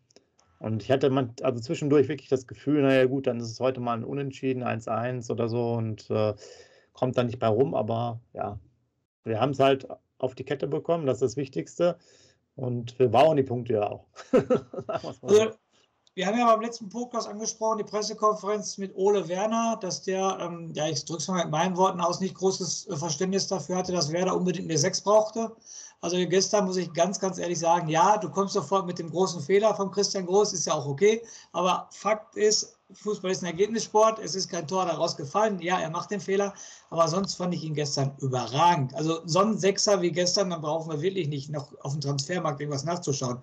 und 0.61 0.83
ich 0.83 0.91
hatte 0.91 1.09
man, 1.09 1.33
also 1.41 1.59
zwischendurch 1.59 2.07
wirklich 2.07 2.29
das 2.29 2.47
Gefühl, 2.47 2.81
naja 2.81 3.05
gut, 3.05 3.27
dann 3.27 3.39
ist 3.39 3.51
es 3.51 3.59
heute 3.59 3.79
mal 3.79 3.97
ein 3.97 4.03
Unentschieden, 4.03 4.63
1-1 4.63 5.31
oder 5.31 5.49
so 5.49 5.73
und 5.73 6.09
äh, 6.09 6.33
kommt 6.93 7.17
da 7.17 7.23
nicht 7.23 7.39
bei 7.39 7.47
rum, 7.47 7.73
aber 7.73 8.19
ja, 8.33 8.59
wir 9.23 9.39
haben 9.39 9.51
es 9.51 9.59
halt 9.59 9.87
auf 10.19 10.35
die 10.35 10.43
Kette 10.43 10.67
bekommen, 10.67 11.05
das 11.05 11.17
ist 11.17 11.21
das 11.21 11.37
Wichtigste. 11.37 11.97
Und 12.55 12.99
wir 12.99 13.07
brauchen 13.07 13.37
die 13.37 13.43
Punkte 13.43 13.73
ja 13.73 13.89
auch. 13.89 14.07
also, 14.87 15.51
wir 16.13 16.27
haben 16.27 16.37
ja 16.37 16.45
beim 16.45 16.61
letzten 16.61 16.89
Podcast 16.89 17.27
angesprochen, 17.27 17.77
die 17.77 17.83
Pressekonferenz 17.85 18.77
mit 18.77 18.93
Ole 18.95 19.27
Werner, 19.29 19.77
dass 19.81 20.01
der, 20.03 20.37
ähm, 20.41 20.71
ja, 20.73 20.87
ich 20.87 21.05
drücke 21.05 21.21
es 21.21 21.27
mal 21.29 21.43
mit 21.43 21.51
meinen 21.51 21.77
Worten 21.77 22.01
aus, 22.01 22.19
nicht 22.19 22.35
großes 22.35 22.89
Verständnis 22.91 23.47
dafür 23.47 23.77
hatte, 23.77 23.93
dass 23.93 24.11
Werder 24.11 24.35
unbedingt 24.35 24.69
eine 24.69 24.77
6 24.77 25.01
brauchte. 25.01 25.55
Also 26.03 26.17
gestern 26.27 26.65
muss 26.65 26.77
ich 26.77 26.91
ganz, 26.93 27.19
ganz 27.19 27.37
ehrlich 27.37 27.59
sagen, 27.59 27.87
ja, 27.87 28.17
du 28.17 28.29
kommst 28.29 28.55
sofort 28.55 28.87
mit 28.87 28.97
dem 28.97 29.11
großen 29.11 29.39
Fehler 29.39 29.75
von 29.75 29.91
Christian 29.91 30.25
Groß, 30.25 30.51
ist 30.53 30.65
ja 30.65 30.73
auch 30.73 30.87
okay. 30.87 31.21
Aber 31.51 31.87
Fakt 31.91 32.35
ist, 32.35 32.75
Fußball 32.93 33.29
ist 33.29 33.43
ein 33.43 33.47
Ergebnissport, 33.47 34.17
es 34.17 34.33
ist 34.33 34.49
kein 34.49 34.67
Tor 34.67 34.85
daraus 34.85 35.15
gefallen. 35.15 35.59
Ja, 35.61 35.79
er 35.79 35.91
macht 35.91 36.09
den 36.09 36.19
Fehler, 36.19 36.55
aber 36.89 37.07
sonst 37.07 37.35
fand 37.35 37.53
ich 37.53 37.63
ihn 37.63 37.75
gestern 37.75 38.15
überragend. 38.17 38.95
Also 38.95 39.21
so 39.25 39.39
ein 39.39 39.57
Sechser 39.59 40.01
wie 40.01 40.11
gestern, 40.11 40.49
dann 40.49 40.61
brauchen 40.61 40.91
wir 40.91 41.01
wirklich 41.01 41.27
nicht 41.27 41.51
noch 41.51 41.71
auf 41.81 41.91
dem 41.91 42.01
Transfermarkt 42.01 42.59
irgendwas 42.59 42.83
nachzuschauen. 42.83 43.39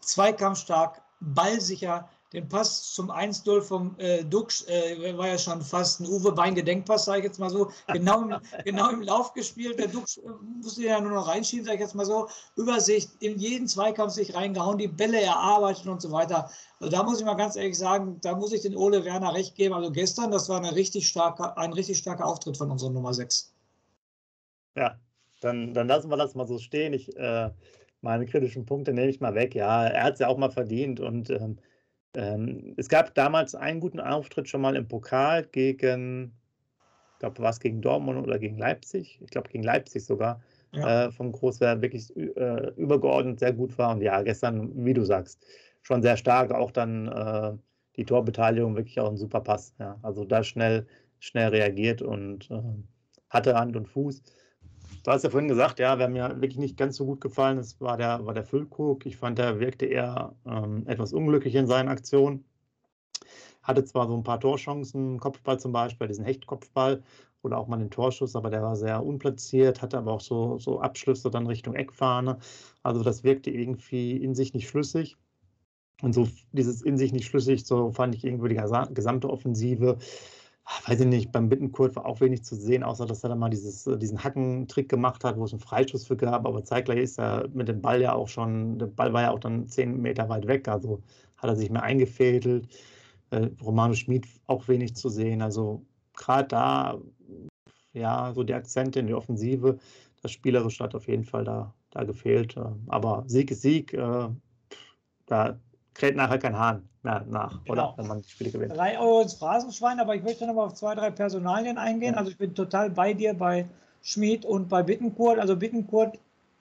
Zweikampfstark, 0.00 1.00
ballsicher, 1.20 2.08
den 2.32 2.48
Pass 2.48 2.92
zum 2.94 3.10
1-0 3.10 3.60
vom 3.60 3.94
äh, 3.98 4.24
Dux 4.24 4.66
äh, 4.68 5.16
war 5.16 5.28
ja 5.28 5.38
schon 5.38 5.60
fast 5.60 6.00
ein 6.00 6.06
Uwe 6.06 6.32
Bein-Gedenkpass, 6.32 7.04
sage 7.04 7.18
ich 7.18 7.24
jetzt 7.24 7.38
mal 7.38 7.50
so. 7.50 7.70
Genau 7.88 8.22
im, 8.22 8.36
genau 8.64 8.90
im 8.90 9.02
Lauf 9.02 9.34
gespielt. 9.34 9.78
Der 9.78 9.88
Dux 9.88 10.16
äh, 10.16 10.22
musste 10.62 10.82
ja 10.82 11.00
nur 11.00 11.12
noch 11.12 11.28
reinschieben, 11.28 11.66
sage 11.66 11.76
ich 11.76 11.82
jetzt 11.82 11.94
mal 11.94 12.06
so. 12.06 12.28
Übersicht, 12.56 13.10
in 13.20 13.38
jeden 13.38 13.68
Zweikampf 13.68 14.14
sich 14.14 14.34
reingehauen, 14.34 14.78
die 14.78 14.88
Bälle 14.88 15.20
erarbeitet 15.20 15.86
und 15.86 16.00
so 16.00 16.10
weiter. 16.10 16.50
Also 16.80 16.90
da 16.90 17.02
muss 17.02 17.20
ich 17.20 17.26
mal 17.26 17.34
ganz 17.34 17.56
ehrlich 17.56 17.76
sagen, 17.76 18.18
da 18.22 18.34
muss 18.34 18.52
ich 18.52 18.62
den 18.62 18.76
Ole 18.76 19.04
Werner 19.04 19.34
recht 19.34 19.54
geben. 19.54 19.74
Also 19.74 19.90
gestern, 19.90 20.30
das 20.30 20.48
war 20.48 20.56
eine 20.56 20.74
richtig 20.74 21.06
starke, 21.08 21.56
ein 21.58 21.72
richtig 21.72 21.98
starker 21.98 22.26
Auftritt 22.26 22.56
von 22.56 22.70
unserer 22.70 22.90
Nummer 22.90 23.12
6. 23.12 23.52
Ja, 24.74 24.98
dann, 25.40 25.74
dann 25.74 25.86
lassen 25.86 26.08
wir 26.08 26.16
das 26.16 26.34
mal 26.34 26.46
so 26.46 26.58
stehen. 26.58 26.94
Ich, 26.94 27.14
äh, 27.16 27.50
meine 28.00 28.24
kritischen 28.24 28.64
Punkte 28.64 28.94
nehme 28.94 29.10
ich 29.10 29.20
mal 29.20 29.34
weg. 29.34 29.54
Ja, 29.54 29.84
er 29.84 30.04
hat 30.04 30.14
es 30.14 30.20
ja 30.20 30.28
auch 30.28 30.38
mal 30.38 30.50
verdient 30.50 30.98
und 30.98 31.28
ähm, 31.28 31.58
ähm, 32.14 32.74
es 32.76 32.88
gab 32.88 33.14
damals 33.14 33.54
einen 33.54 33.80
guten 33.80 34.00
Auftritt 34.00 34.48
schon 34.48 34.60
mal 34.60 34.76
im 34.76 34.86
Pokal 34.86 35.44
gegen, 35.44 36.32
ich 37.14 37.18
glaube, 37.20 37.42
war 37.42 37.50
es 37.50 37.60
gegen 37.60 37.80
Dortmund 37.80 38.22
oder 38.22 38.38
gegen 38.38 38.58
Leipzig? 38.58 39.18
Ich 39.22 39.30
glaube, 39.30 39.48
gegen 39.48 39.64
Leipzig 39.64 40.04
sogar. 40.04 40.40
Ja. 40.72 41.06
Äh, 41.06 41.10
von 41.10 41.32
Groß, 41.32 41.58
der 41.58 41.82
wirklich 41.82 42.14
äh, 42.16 42.70
übergeordnet 42.76 43.40
sehr 43.40 43.52
gut 43.52 43.76
war. 43.78 43.94
Und 43.94 44.00
ja, 44.02 44.22
gestern, 44.22 44.84
wie 44.84 44.94
du 44.94 45.04
sagst, 45.04 45.44
schon 45.82 46.02
sehr 46.02 46.16
stark. 46.16 46.52
Auch 46.52 46.70
dann 46.70 47.08
äh, 47.08 47.52
die 47.96 48.04
Torbeteiligung 48.04 48.76
wirklich 48.76 48.98
auch 48.98 49.10
ein 49.10 49.18
super 49.18 49.40
Pass. 49.40 49.74
Ja. 49.78 49.98
Also 50.02 50.24
da 50.24 50.42
schnell, 50.42 50.86
schnell 51.18 51.48
reagiert 51.48 52.00
und 52.02 52.50
äh, 52.50 52.62
hatte 53.28 53.54
Hand 53.54 53.76
und 53.76 53.86
Fuß. 53.86 54.22
Du 55.04 55.10
hast 55.10 55.24
ja 55.24 55.30
vorhin 55.30 55.48
gesagt, 55.48 55.78
ja, 55.80 55.98
wer 55.98 56.08
mir 56.08 56.40
wirklich 56.40 56.58
nicht 56.58 56.76
ganz 56.76 56.96
so 56.96 57.04
gut 57.06 57.20
gefallen 57.20 57.58
ist, 57.58 57.80
war 57.80 57.96
der, 57.96 58.24
war 58.24 58.34
der 58.34 58.44
Füllkrug. 58.44 59.04
Ich 59.06 59.16
fand, 59.16 59.38
er 59.38 59.58
wirkte 59.58 59.86
eher 59.86 60.34
ähm, 60.46 60.86
etwas 60.86 61.12
unglücklich 61.12 61.54
in 61.54 61.66
seinen 61.66 61.88
Aktionen. 61.88 62.44
hatte 63.62 63.84
zwar 63.84 64.08
so 64.08 64.16
ein 64.16 64.22
paar 64.22 64.40
Torchancen, 64.40 65.18
Kopfball 65.20 65.58
zum 65.58 65.72
Beispiel, 65.72 66.08
diesen 66.08 66.24
Hechtkopfball 66.24 67.02
oder 67.42 67.58
auch 67.58 67.66
mal 67.66 67.78
den 67.78 67.90
Torschuss, 67.90 68.36
aber 68.36 68.50
der 68.50 68.62
war 68.62 68.76
sehr 68.76 69.04
unplatziert, 69.04 69.82
hatte 69.82 69.98
aber 69.98 70.12
auch 70.12 70.20
so, 70.20 70.58
so 70.58 70.80
Abschlüsse 70.80 71.30
dann 71.30 71.46
Richtung 71.46 71.74
Eckfahne. 71.74 72.38
Also 72.82 73.02
das 73.02 73.24
wirkte 73.24 73.50
irgendwie 73.50 74.16
in 74.16 74.34
sich 74.34 74.54
nicht 74.54 74.68
schlüssig. 74.68 75.16
Und 76.02 76.14
so 76.14 76.28
dieses 76.52 76.82
in 76.82 76.98
sich 76.98 77.12
nicht 77.12 77.26
schlüssig, 77.26 77.64
so 77.64 77.92
fand 77.92 78.14
ich 78.14 78.24
irgendwie 78.24 78.48
die 78.48 78.94
gesamte 78.94 79.30
Offensive. 79.30 79.98
Ah, 80.64 80.78
weiß 80.86 81.00
ich 81.00 81.06
nicht, 81.06 81.32
beim 81.32 81.48
Bittenkurt 81.48 81.96
war 81.96 82.06
auch 82.06 82.20
wenig 82.20 82.44
zu 82.44 82.54
sehen, 82.54 82.84
außer 82.84 83.04
dass 83.04 83.24
er 83.24 83.30
dann 83.30 83.40
mal 83.40 83.48
dieses, 83.50 83.86
äh, 83.86 83.98
diesen 83.98 84.22
Hackentrick 84.22 84.88
gemacht 84.88 85.24
hat, 85.24 85.36
wo 85.36 85.44
es 85.44 85.52
einen 85.52 85.60
Freischuss 85.60 86.06
für 86.06 86.16
gab. 86.16 86.46
Aber 86.46 86.64
zeitgleich 86.64 87.00
ist 87.00 87.18
er 87.18 87.48
mit 87.52 87.68
dem 87.68 87.82
Ball 87.82 88.00
ja 88.00 88.12
auch 88.14 88.28
schon, 88.28 88.78
der 88.78 88.86
Ball 88.86 89.12
war 89.12 89.22
ja 89.22 89.30
auch 89.32 89.40
dann 89.40 89.66
zehn 89.68 90.00
Meter 90.00 90.28
weit 90.28 90.46
weg, 90.46 90.68
also 90.68 91.02
hat 91.36 91.50
er 91.50 91.56
sich 91.56 91.70
mehr 91.70 91.82
eingefädelt. 91.82 92.68
Äh, 93.30 93.50
Romano 93.62 93.94
Schmid 93.94 94.26
auch 94.46 94.68
wenig 94.68 94.94
zu 94.94 95.08
sehen. 95.08 95.42
Also 95.42 95.84
gerade 96.14 96.48
da, 96.48 96.98
ja, 97.92 98.32
so 98.34 98.42
die 98.44 98.54
Akzente 98.54 99.00
in 99.00 99.06
die 99.08 99.14
Offensive, 99.14 99.78
das 100.22 100.32
Spielerische 100.32 100.84
hat 100.84 100.94
auf 100.94 101.08
jeden 101.08 101.24
Fall 101.24 101.44
da, 101.44 101.74
da 101.90 102.04
gefehlt. 102.04 102.56
Äh, 102.56 102.66
aber 102.88 103.24
Sieg 103.26 103.50
ist 103.50 103.62
Sieg. 103.62 103.92
Äh, 103.94 104.28
da 105.26 105.58
kräht 105.94 106.16
nachher 106.16 106.38
kein 106.38 106.58
Hahn 106.58 106.88
mehr 107.02 107.24
nach, 107.28 107.64
genau. 107.64 107.72
oder? 107.72 107.94
Wenn 107.96 108.06
man 108.06 108.22
die 108.22 108.28
Spiele 108.28 108.50
gewinnt. 108.50 108.76
Drei 108.76 108.98
Euro 108.98 109.22
ins 109.22 109.34
Phrasenschwein, 109.34 110.00
aber 110.00 110.14
ich 110.14 110.22
möchte 110.22 110.46
noch 110.46 110.54
mal 110.54 110.66
auf 110.66 110.74
zwei, 110.74 110.94
drei 110.94 111.10
Personalien 111.10 111.78
eingehen. 111.78 112.14
Ja. 112.14 112.18
Also 112.18 112.30
ich 112.30 112.38
bin 112.38 112.54
total 112.54 112.90
bei 112.90 113.12
dir 113.12 113.34
bei 113.34 113.66
Schmid 114.02 114.44
und 114.44 114.68
bei 114.68 114.82
Bittenkurt. 114.82 115.38
Also 115.38 115.56
Bittenkurt, 115.56 116.18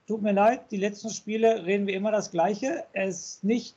tut 0.07 0.21
mir 0.21 0.33
leid, 0.33 0.71
die 0.71 0.77
letzten 0.77 1.09
Spiele 1.09 1.65
reden 1.65 1.87
wir 1.87 1.95
immer 1.95 2.11
das 2.11 2.31
Gleiche. 2.31 2.83
Er 2.93 3.07
ist 3.07 3.43
nicht 3.43 3.75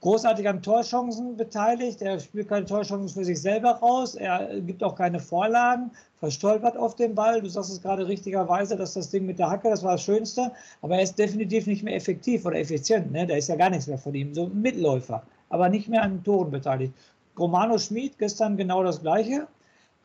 großartig 0.00 0.48
an 0.48 0.62
Torchancen 0.62 1.36
beteiligt. 1.36 2.02
Er 2.02 2.20
spielt 2.20 2.48
keine 2.48 2.66
Torchancen 2.66 3.08
für 3.08 3.24
sich 3.24 3.40
selber 3.40 3.72
raus. 3.72 4.14
Er 4.14 4.60
gibt 4.60 4.82
auch 4.84 4.94
keine 4.94 5.20
Vorlagen, 5.20 5.90
verstolpert 6.18 6.76
auf 6.76 6.96
den 6.96 7.14
Ball. 7.14 7.40
Du 7.40 7.48
sagst 7.48 7.70
es 7.70 7.82
gerade 7.82 8.06
richtigerweise, 8.06 8.76
dass 8.76 8.94
das 8.94 9.10
Ding 9.10 9.26
mit 9.26 9.38
der 9.38 9.50
Hacke, 9.50 9.68
das 9.70 9.82
war 9.82 9.92
das 9.92 10.02
Schönste. 10.02 10.52
Aber 10.82 10.96
er 10.96 11.02
ist 11.02 11.18
definitiv 11.18 11.66
nicht 11.66 11.82
mehr 11.82 11.96
effektiv 11.96 12.44
oder 12.44 12.58
effizient. 12.58 13.10
Ne? 13.12 13.26
Da 13.26 13.36
ist 13.36 13.48
ja 13.48 13.56
gar 13.56 13.70
nichts 13.70 13.86
mehr 13.86 13.98
von 13.98 14.14
ihm. 14.14 14.34
So 14.34 14.44
ein 14.44 14.60
Mitläufer, 14.60 15.22
aber 15.48 15.68
nicht 15.68 15.88
mehr 15.88 16.02
an 16.02 16.22
Toren 16.22 16.50
beteiligt. 16.50 16.92
Romano 17.38 17.78
Schmid, 17.78 18.18
gestern 18.18 18.56
genau 18.56 18.82
das 18.82 19.00
Gleiche. 19.00 19.46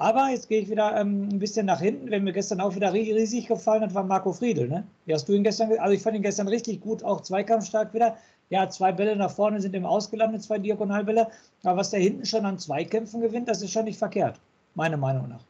Aber 0.01 0.29
jetzt 0.31 0.49
gehe 0.49 0.61
ich 0.61 0.69
wieder 0.69 0.99
ähm, 0.99 1.29
ein 1.31 1.37
bisschen 1.37 1.67
nach 1.67 1.79
hinten. 1.79 2.09
Wenn 2.09 2.23
mir 2.23 2.33
gestern 2.33 2.59
auch 2.59 2.73
wieder 2.73 2.91
riesig 2.91 3.47
gefallen 3.47 3.83
hat, 3.83 3.93
war 3.93 4.03
Marco 4.03 4.33
Friedl. 4.33 4.67
Ne? 4.67 4.83
Wie 5.05 5.13
hast 5.13 5.29
du 5.29 5.33
ihn 5.33 5.43
gestern? 5.43 5.71
Also 5.77 5.93
ich 5.93 6.01
fand 6.01 6.15
ihn 6.15 6.23
gestern 6.23 6.47
richtig 6.47 6.81
gut, 6.81 7.03
auch 7.03 7.21
zweikampfstark 7.21 7.93
wieder 7.93 8.17
ja, 8.51 8.69
zwei 8.69 8.91
Bälle 8.91 9.15
nach 9.15 9.31
vorne 9.31 9.61
sind 9.61 9.73
ihm 9.73 9.85
ausgelandet, 9.85 10.43
zwei 10.43 10.59
Diagonalbälle. 10.59 11.27
Aber 11.63 11.77
was 11.77 11.89
der 11.89 12.01
hinten 12.01 12.25
schon 12.25 12.45
an 12.45 12.59
Zweikämpfen 12.59 13.21
gewinnt, 13.21 13.47
das 13.47 13.61
ist 13.61 13.71
schon 13.71 13.85
nicht 13.85 13.97
verkehrt, 13.97 14.39
meiner 14.75 14.97
Meinung 14.97 15.29
nach. 15.29 15.43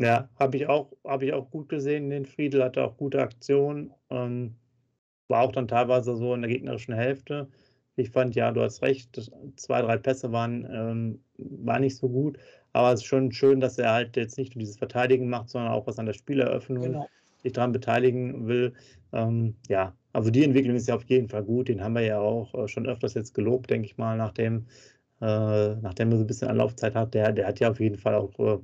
Ja, 0.00 0.28
habe 0.40 0.56
ich, 0.56 0.66
auch, 0.66 0.88
hab 1.04 1.22
ich 1.22 1.32
auch 1.32 1.48
gut 1.48 1.68
gesehen. 1.68 2.10
Den 2.10 2.26
Friedel 2.26 2.64
hatte 2.64 2.82
auch 2.82 2.96
gute 2.96 3.22
Aktionen. 3.22 3.92
Ähm, 4.10 4.56
war 5.28 5.42
auch 5.42 5.52
dann 5.52 5.68
teilweise 5.68 6.16
so 6.16 6.34
in 6.34 6.42
der 6.42 6.50
gegnerischen 6.50 6.94
Hälfte. 6.94 7.48
Ich 7.94 8.10
fand, 8.10 8.34
ja, 8.34 8.50
du 8.50 8.62
hast 8.62 8.82
recht, 8.82 9.30
zwei, 9.56 9.82
drei 9.82 9.96
Pässe 9.96 10.32
waren, 10.32 10.66
ähm, 10.72 11.20
war 11.36 11.78
nicht 11.78 11.96
so 11.96 12.08
gut. 12.08 12.36
Aber 12.72 12.92
es 12.92 13.00
ist 13.00 13.06
schon 13.06 13.30
schön, 13.30 13.60
dass 13.60 13.78
er 13.78 13.92
halt 13.92 14.16
jetzt 14.16 14.38
nicht 14.38 14.56
nur 14.56 14.60
dieses 14.60 14.78
Verteidigen 14.78 15.28
macht, 15.28 15.50
sondern 15.50 15.70
auch 15.70 15.86
was 15.86 16.00
an 16.00 16.06
der 16.06 16.14
Spieleröffnung 16.14 16.82
genau. 16.82 17.08
sich 17.44 17.52
daran 17.52 17.70
beteiligen 17.70 18.48
will. 18.48 18.72
Ähm, 19.12 19.54
ja, 19.68 19.94
also 20.12 20.30
die 20.30 20.44
Entwicklung 20.44 20.76
ist 20.76 20.88
ja 20.88 20.94
auf 20.96 21.04
jeden 21.04 21.28
Fall 21.28 21.44
gut. 21.44 21.68
Den 21.68 21.82
haben 21.82 21.94
wir 21.94 22.02
ja 22.02 22.18
auch 22.18 22.54
äh, 22.54 22.68
schon 22.68 22.86
öfters 22.86 23.14
jetzt 23.14 23.34
gelobt, 23.34 23.70
denke 23.70 23.86
ich 23.86 23.96
mal, 23.96 24.16
nachdem, 24.16 24.66
äh, 25.20 25.74
nachdem 25.76 26.10
er 26.10 26.18
so 26.18 26.24
ein 26.24 26.26
bisschen 26.26 26.48
Anlaufzeit 26.48 26.94
hat. 26.94 27.14
Der, 27.14 27.32
der 27.32 27.46
hat 27.46 27.60
ja 27.60 27.70
auf 27.70 27.80
jeden 27.80 27.98
Fall 27.98 28.14
auch 28.14 28.38
äh, 28.38 28.58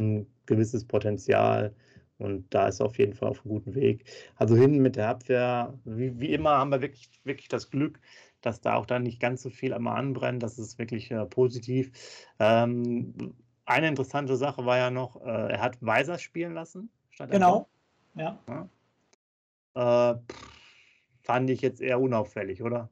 ein 0.00 0.26
gewisses 0.46 0.84
Potenzial 0.84 1.74
und 2.18 2.52
da 2.54 2.68
ist 2.68 2.80
er 2.80 2.86
auf 2.86 2.98
jeden 2.98 3.14
Fall 3.14 3.28
auf 3.28 3.44
einem 3.44 3.54
guten 3.54 3.74
Weg. 3.74 4.04
Also 4.36 4.56
hinten 4.56 4.78
mit 4.82 4.96
der 4.96 5.08
Abwehr, 5.08 5.74
wie, 5.84 6.18
wie 6.20 6.32
immer, 6.32 6.58
haben 6.58 6.70
wir 6.70 6.80
wirklich, 6.80 7.10
wirklich 7.24 7.48
das 7.48 7.70
Glück, 7.70 8.00
dass 8.40 8.60
da 8.60 8.74
auch 8.74 8.86
dann 8.86 9.02
nicht 9.02 9.20
ganz 9.20 9.42
so 9.42 9.50
viel 9.50 9.72
einmal 9.72 9.98
anbrennt. 9.98 10.42
Das 10.42 10.58
ist 10.58 10.78
wirklich 10.78 11.10
äh, 11.10 11.24
positiv. 11.26 11.90
Ähm, 12.38 13.34
eine 13.66 13.88
interessante 13.88 14.36
Sache 14.36 14.64
war 14.64 14.76
ja 14.78 14.90
noch, 14.90 15.20
äh, 15.22 15.52
er 15.52 15.60
hat 15.60 15.78
Weiser 15.80 16.18
spielen 16.18 16.54
lassen. 16.54 16.90
genau. 17.30 17.68
Ja. 18.14 18.38
ja. 18.48 18.68
Äh, 20.12 20.18
fand 21.24 21.50
ich 21.50 21.62
jetzt 21.62 21.80
eher 21.80 22.00
unauffällig, 22.00 22.62
oder? 22.62 22.88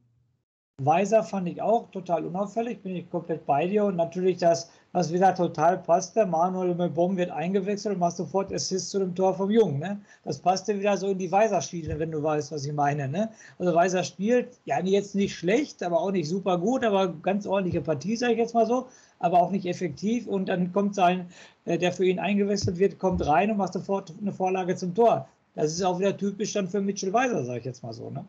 Weiser 0.81 1.23
fand 1.23 1.47
ich 1.47 1.61
auch 1.61 1.91
total 1.91 2.25
unauffällig, 2.25 2.81
bin 2.81 2.95
ich 2.95 3.07
komplett 3.11 3.45
bei 3.45 3.67
dir. 3.67 3.85
Und 3.85 3.95
natürlich 3.95 4.37
das, 4.37 4.71
was 4.91 5.13
wieder 5.13 5.35
total 5.35 5.77
passte, 5.77 6.25
Manuel 6.25 6.73
Mebom 6.73 7.15
wird 7.15 7.29
eingewechselt 7.29 7.93
und 7.93 7.99
macht 7.99 8.17
sofort 8.17 8.51
Assist 8.51 8.89
zu 8.89 8.97
dem 8.97 9.13
Tor 9.13 9.35
vom 9.35 9.51
Jungen. 9.51 9.77
Ne? 9.77 10.01
Das 10.23 10.39
passte 10.39 10.79
wieder 10.79 10.97
so 10.97 11.09
in 11.09 11.19
die 11.19 11.31
Weiser-Schiene, 11.31 11.99
wenn 11.99 12.09
du 12.09 12.23
weißt, 12.23 12.51
was 12.51 12.65
ich 12.65 12.73
meine. 12.73 13.07
Ne? 13.07 13.29
Also 13.59 13.75
Weiser 13.75 14.03
spielt, 14.03 14.57
ja 14.65 14.79
jetzt 14.79 15.13
nicht 15.13 15.35
schlecht, 15.35 15.83
aber 15.83 16.01
auch 16.01 16.11
nicht 16.11 16.27
super 16.27 16.57
gut, 16.57 16.83
aber 16.83 17.07
ganz 17.07 17.45
ordentliche 17.45 17.81
Partie, 17.81 18.15
sage 18.15 18.33
ich 18.33 18.39
jetzt 18.39 18.55
mal 18.55 18.65
so, 18.65 18.87
aber 19.19 19.39
auch 19.43 19.51
nicht 19.51 19.67
effektiv. 19.67 20.25
Und 20.25 20.49
dann 20.49 20.73
kommt 20.73 20.95
sein, 20.95 21.27
äh, 21.65 21.77
der 21.77 21.93
für 21.93 22.05
ihn 22.05 22.17
eingewechselt 22.17 22.79
wird, 22.79 22.97
kommt 22.97 23.23
rein 23.27 23.51
und 23.51 23.57
macht 23.57 23.73
sofort 23.73 24.11
eine 24.19 24.31
Vorlage 24.31 24.75
zum 24.75 24.95
Tor. 24.95 25.27
Das 25.55 25.71
ist 25.71 25.83
auch 25.83 25.99
wieder 25.99 26.17
typisch 26.17 26.53
dann 26.53 26.67
für 26.67 26.81
Mitchell 26.81 27.13
Weiser, 27.13 27.45
sage 27.45 27.59
ich 27.59 27.65
jetzt 27.65 27.83
mal 27.83 27.93
so. 27.93 28.09
Ne? 28.09 28.25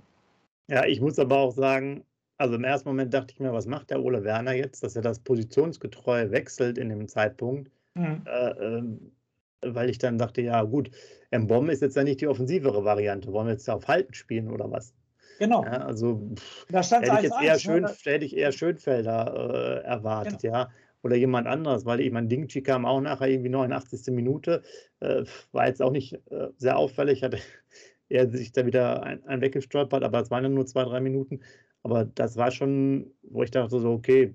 Ja, 0.68 0.84
ich 0.84 1.00
muss 1.00 1.18
aber 1.18 1.38
auch 1.38 1.52
sagen, 1.52 2.04
also 2.36 2.54
im 2.54 2.64
ersten 2.64 2.88
Moment 2.88 3.14
dachte 3.14 3.32
ich 3.32 3.40
mir, 3.40 3.52
was 3.52 3.66
macht 3.66 3.90
der 3.90 4.02
Ole 4.02 4.24
Werner 4.24 4.52
jetzt, 4.52 4.82
dass 4.82 4.96
er 4.96 5.02
das 5.02 5.20
positionsgetreu 5.20 6.30
wechselt 6.30 6.78
in 6.78 6.88
dem 6.88 7.08
Zeitpunkt. 7.08 7.70
Mhm. 7.94 8.22
Äh, 8.26 8.50
äh, 8.50 8.82
weil 9.66 9.88
ich 9.88 9.98
dann 9.98 10.18
dachte, 10.18 10.42
ja 10.42 10.62
gut, 10.62 10.90
Mbom 11.30 11.70
ist 11.70 11.80
jetzt 11.80 11.96
ja 11.96 12.04
nicht 12.04 12.20
die 12.20 12.28
offensivere 12.28 12.84
Variante. 12.84 13.32
Wollen 13.32 13.46
wir 13.46 13.54
jetzt 13.54 13.70
auf 13.70 13.88
Halten 13.88 14.12
spielen 14.12 14.50
oder 14.50 14.70
was? 14.70 14.92
Genau. 15.38 15.64
Ja, 15.64 15.86
also 15.86 16.20
da 16.68 16.82
hätte, 16.82 17.16
ich 17.16 17.22
jetzt 17.22 17.42
eher 17.42 17.58
schön, 17.58 17.82
ne? 17.82 17.96
hätte 18.04 18.24
ich 18.24 18.36
eher 18.36 18.52
Schönfelder 18.52 19.82
äh, 19.82 19.86
erwartet, 19.86 20.42
genau. 20.42 20.54
ja 20.54 20.70
oder 21.04 21.16
jemand 21.16 21.46
anderes, 21.46 21.84
weil 21.84 22.00
ich 22.00 22.10
mein 22.10 22.30
Dingchi 22.30 22.62
kam 22.62 22.86
auch 22.86 23.00
nachher 23.00 23.28
irgendwie 23.28 23.50
89. 23.50 24.14
Minute, 24.14 24.62
äh, 25.00 25.24
war 25.52 25.66
jetzt 25.66 25.82
auch 25.82 25.92
nicht 25.92 26.14
äh, 26.30 26.48
sehr 26.56 26.78
auffällig, 26.78 27.22
hatte 27.22 27.38
er 28.08 28.28
sich 28.30 28.52
da 28.52 28.64
wieder 28.64 29.02
ein, 29.02 29.24
ein 29.26 29.42
weggestolpert, 29.42 30.02
aber 30.02 30.20
es 30.20 30.30
waren 30.30 30.44
ja 30.44 30.48
nur 30.48 30.66
zwei, 30.66 30.84
drei 30.84 31.00
Minuten. 31.00 31.40
Aber 31.82 32.06
das 32.06 32.38
war 32.38 32.50
schon, 32.50 33.12
wo 33.22 33.42
ich 33.42 33.50
dachte 33.50 33.78
so, 33.78 33.92
okay, 33.92 34.34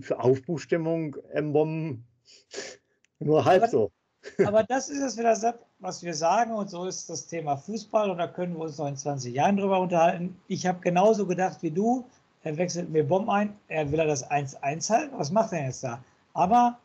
für 0.00 0.20
Aufbruchstimmung, 0.20 1.16
M-Bomben, 1.30 2.04
nur 3.18 3.44
halb 3.44 3.62
aber, 3.62 3.70
so. 3.70 3.92
Aber 4.44 4.64
das 4.64 4.88
ist 4.88 5.00
es 5.00 5.16
wieder, 5.16 5.36
was 5.78 6.02
wir 6.02 6.12
sagen, 6.12 6.52
und 6.52 6.68
so 6.68 6.84
ist 6.84 7.08
das 7.08 7.28
Thema 7.28 7.56
Fußball, 7.56 8.10
und 8.10 8.18
da 8.18 8.26
können 8.26 8.54
wir 8.54 8.64
uns 8.64 8.76
noch 8.76 8.88
in 8.88 8.96
20 8.96 9.32
Jahren 9.32 9.56
drüber 9.56 9.78
unterhalten. 9.78 10.36
Ich 10.48 10.66
habe 10.66 10.80
genauso 10.80 11.26
gedacht 11.26 11.62
wie 11.62 11.70
du, 11.70 12.04
er 12.46 12.56
wechselt 12.56 12.90
mir 12.90 13.02
Bomb 13.02 13.28
ein, 13.28 13.56
er 13.66 13.90
will 13.90 13.98
er 13.98 14.06
das 14.06 14.30
1-1 14.30 14.88
halten. 14.88 15.18
Was 15.18 15.32
macht 15.32 15.52
er 15.52 15.64
jetzt 15.64 15.82
da? 15.82 15.98
Aber 16.32 16.78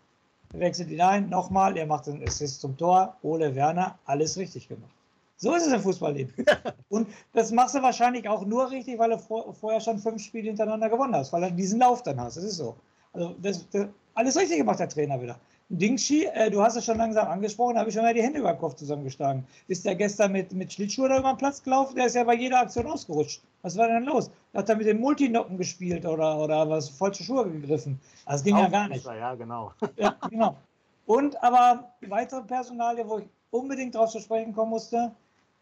er 0.54 0.60
wechselt 0.60 0.90
ihn 0.90 1.02
ein, 1.02 1.30
nochmal, 1.30 1.78
er 1.78 1.86
macht 1.86 2.08
den 2.08 2.28
Assist 2.28 2.62
zum 2.62 2.76
Tor. 2.78 3.16
Ole 3.22 3.54
Werner, 3.54 4.00
alles 4.06 4.38
richtig 4.38 4.68
gemacht. 4.68 4.90
So 5.38 5.54
ist 5.54 5.68
es 5.68 5.72
im 5.72 5.82
Fußballleben. 5.82 6.34
Und 6.90 7.08
das 7.34 7.52
machst 7.52 7.76
du 7.76 7.82
wahrscheinlich 7.84 8.28
auch 8.28 8.44
nur 8.44 8.72
richtig, 8.72 8.98
weil 8.98 9.12
du 9.12 9.20
vor, 9.20 9.54
vorher 9.54 9.80
schon 9.80 10.00
fünf 10.00 10.24
Spiele 10.24 10.48
hintereinander 10.48 10.90
gewonnen 10.90 11.16
hast, 11.16 11.32
weil 11.32 11.42
du 11.42 11.52
diesen 11.52 11.80
Lauf 11.80 12.02
dann 12.02 12.20
hast. 12.20 12.38
Das 12.38 12.44
ist 12.44 12.58
so. 12.58 12.76
Also 13.14 13.36
das, 13.40 13.70
das, 13.70 13.86
alles 14.16 14.38
richtig 14.38 14.58
gemacht, 14.58 14.80
der 14.80 14.90
Trainer 14.90 15.22
wieder. 15.22 15.40
Dingshi, 15.74 16.26
äh, 16.26 16.52
du 16.52 16.62
hast 16.62 16.76
es 16.76 16.84
schon 16.84 16.98
langsam 16.98 17.30
angesprochen, 17.30 17.78
habe 17.78 17.88
ich 17.88 17.96
schon 17.96 18.04
mal 18.04 18.14
die 18.14 18.22
Hände 18.22 18.40
über 18.40 18.52
den 18.52 18.60
Kopf 18.60 18.76
zusammengeschlagen. 18.76 19.48
Ist 19.70 19.86
der 19.86 19.96
gestern 19.96 20.34
mit, 20.34 20.52
mit 20.52 20.74
Schlittschuhe 20.74 21.08
da 21.08 21.20
über 21.20 21.32
den 21.32 21.38
Platz 21.38 21.64
gelaufen? 21.64 21.96
Der 21.96 22.08
ist 22.08 22.16
ja 22.16 22.26
bei 22.26 22.36
jeder 22.36 22.60
Aktion 22.60 22.88
ausgerutscht. 22.88 23.42
Was 23.62 23.78
war 23.78 23.88
denn 23.88 24.04
los? 24.04 24.30
Hat 24.54 24.68
er 24.68 24.76
mit 24.76 24.86
den 24.86 25.00
Multinocken 25.00 25.58
gespielt 25.58 26.06
oder, 26.06 26.38
oder 26.40 26.70
was? 26.70 26.90
Falsche 26.90 27.24
Schuhe 27.24 27.50
gegriffen? 27.50 27.98
Das 28.26 28.44
ging 28.44 28.56
Auch 28.56 28.64
ja 28.64 28.68
gar 28.68 28.90
nicht. 28.90 29.06
Ja, 29.06 29.34
genau. 29.36 29.72
Ja, 29.96 30.16
genau. 30.30 30.58
Und 31.06 31.42
aber 31.42 31.94
weitere 32.02 32.42
Personalie, 32.42 33.08
wo 33.08 33.20
ich 33.20 33.30
unbedingt 33.52 33.96
drauf 33.96 34.12
zu 34.12 34.20
sprechen 34.20 34.54
kommen 34.54 34.72
musste, 34.72 35.12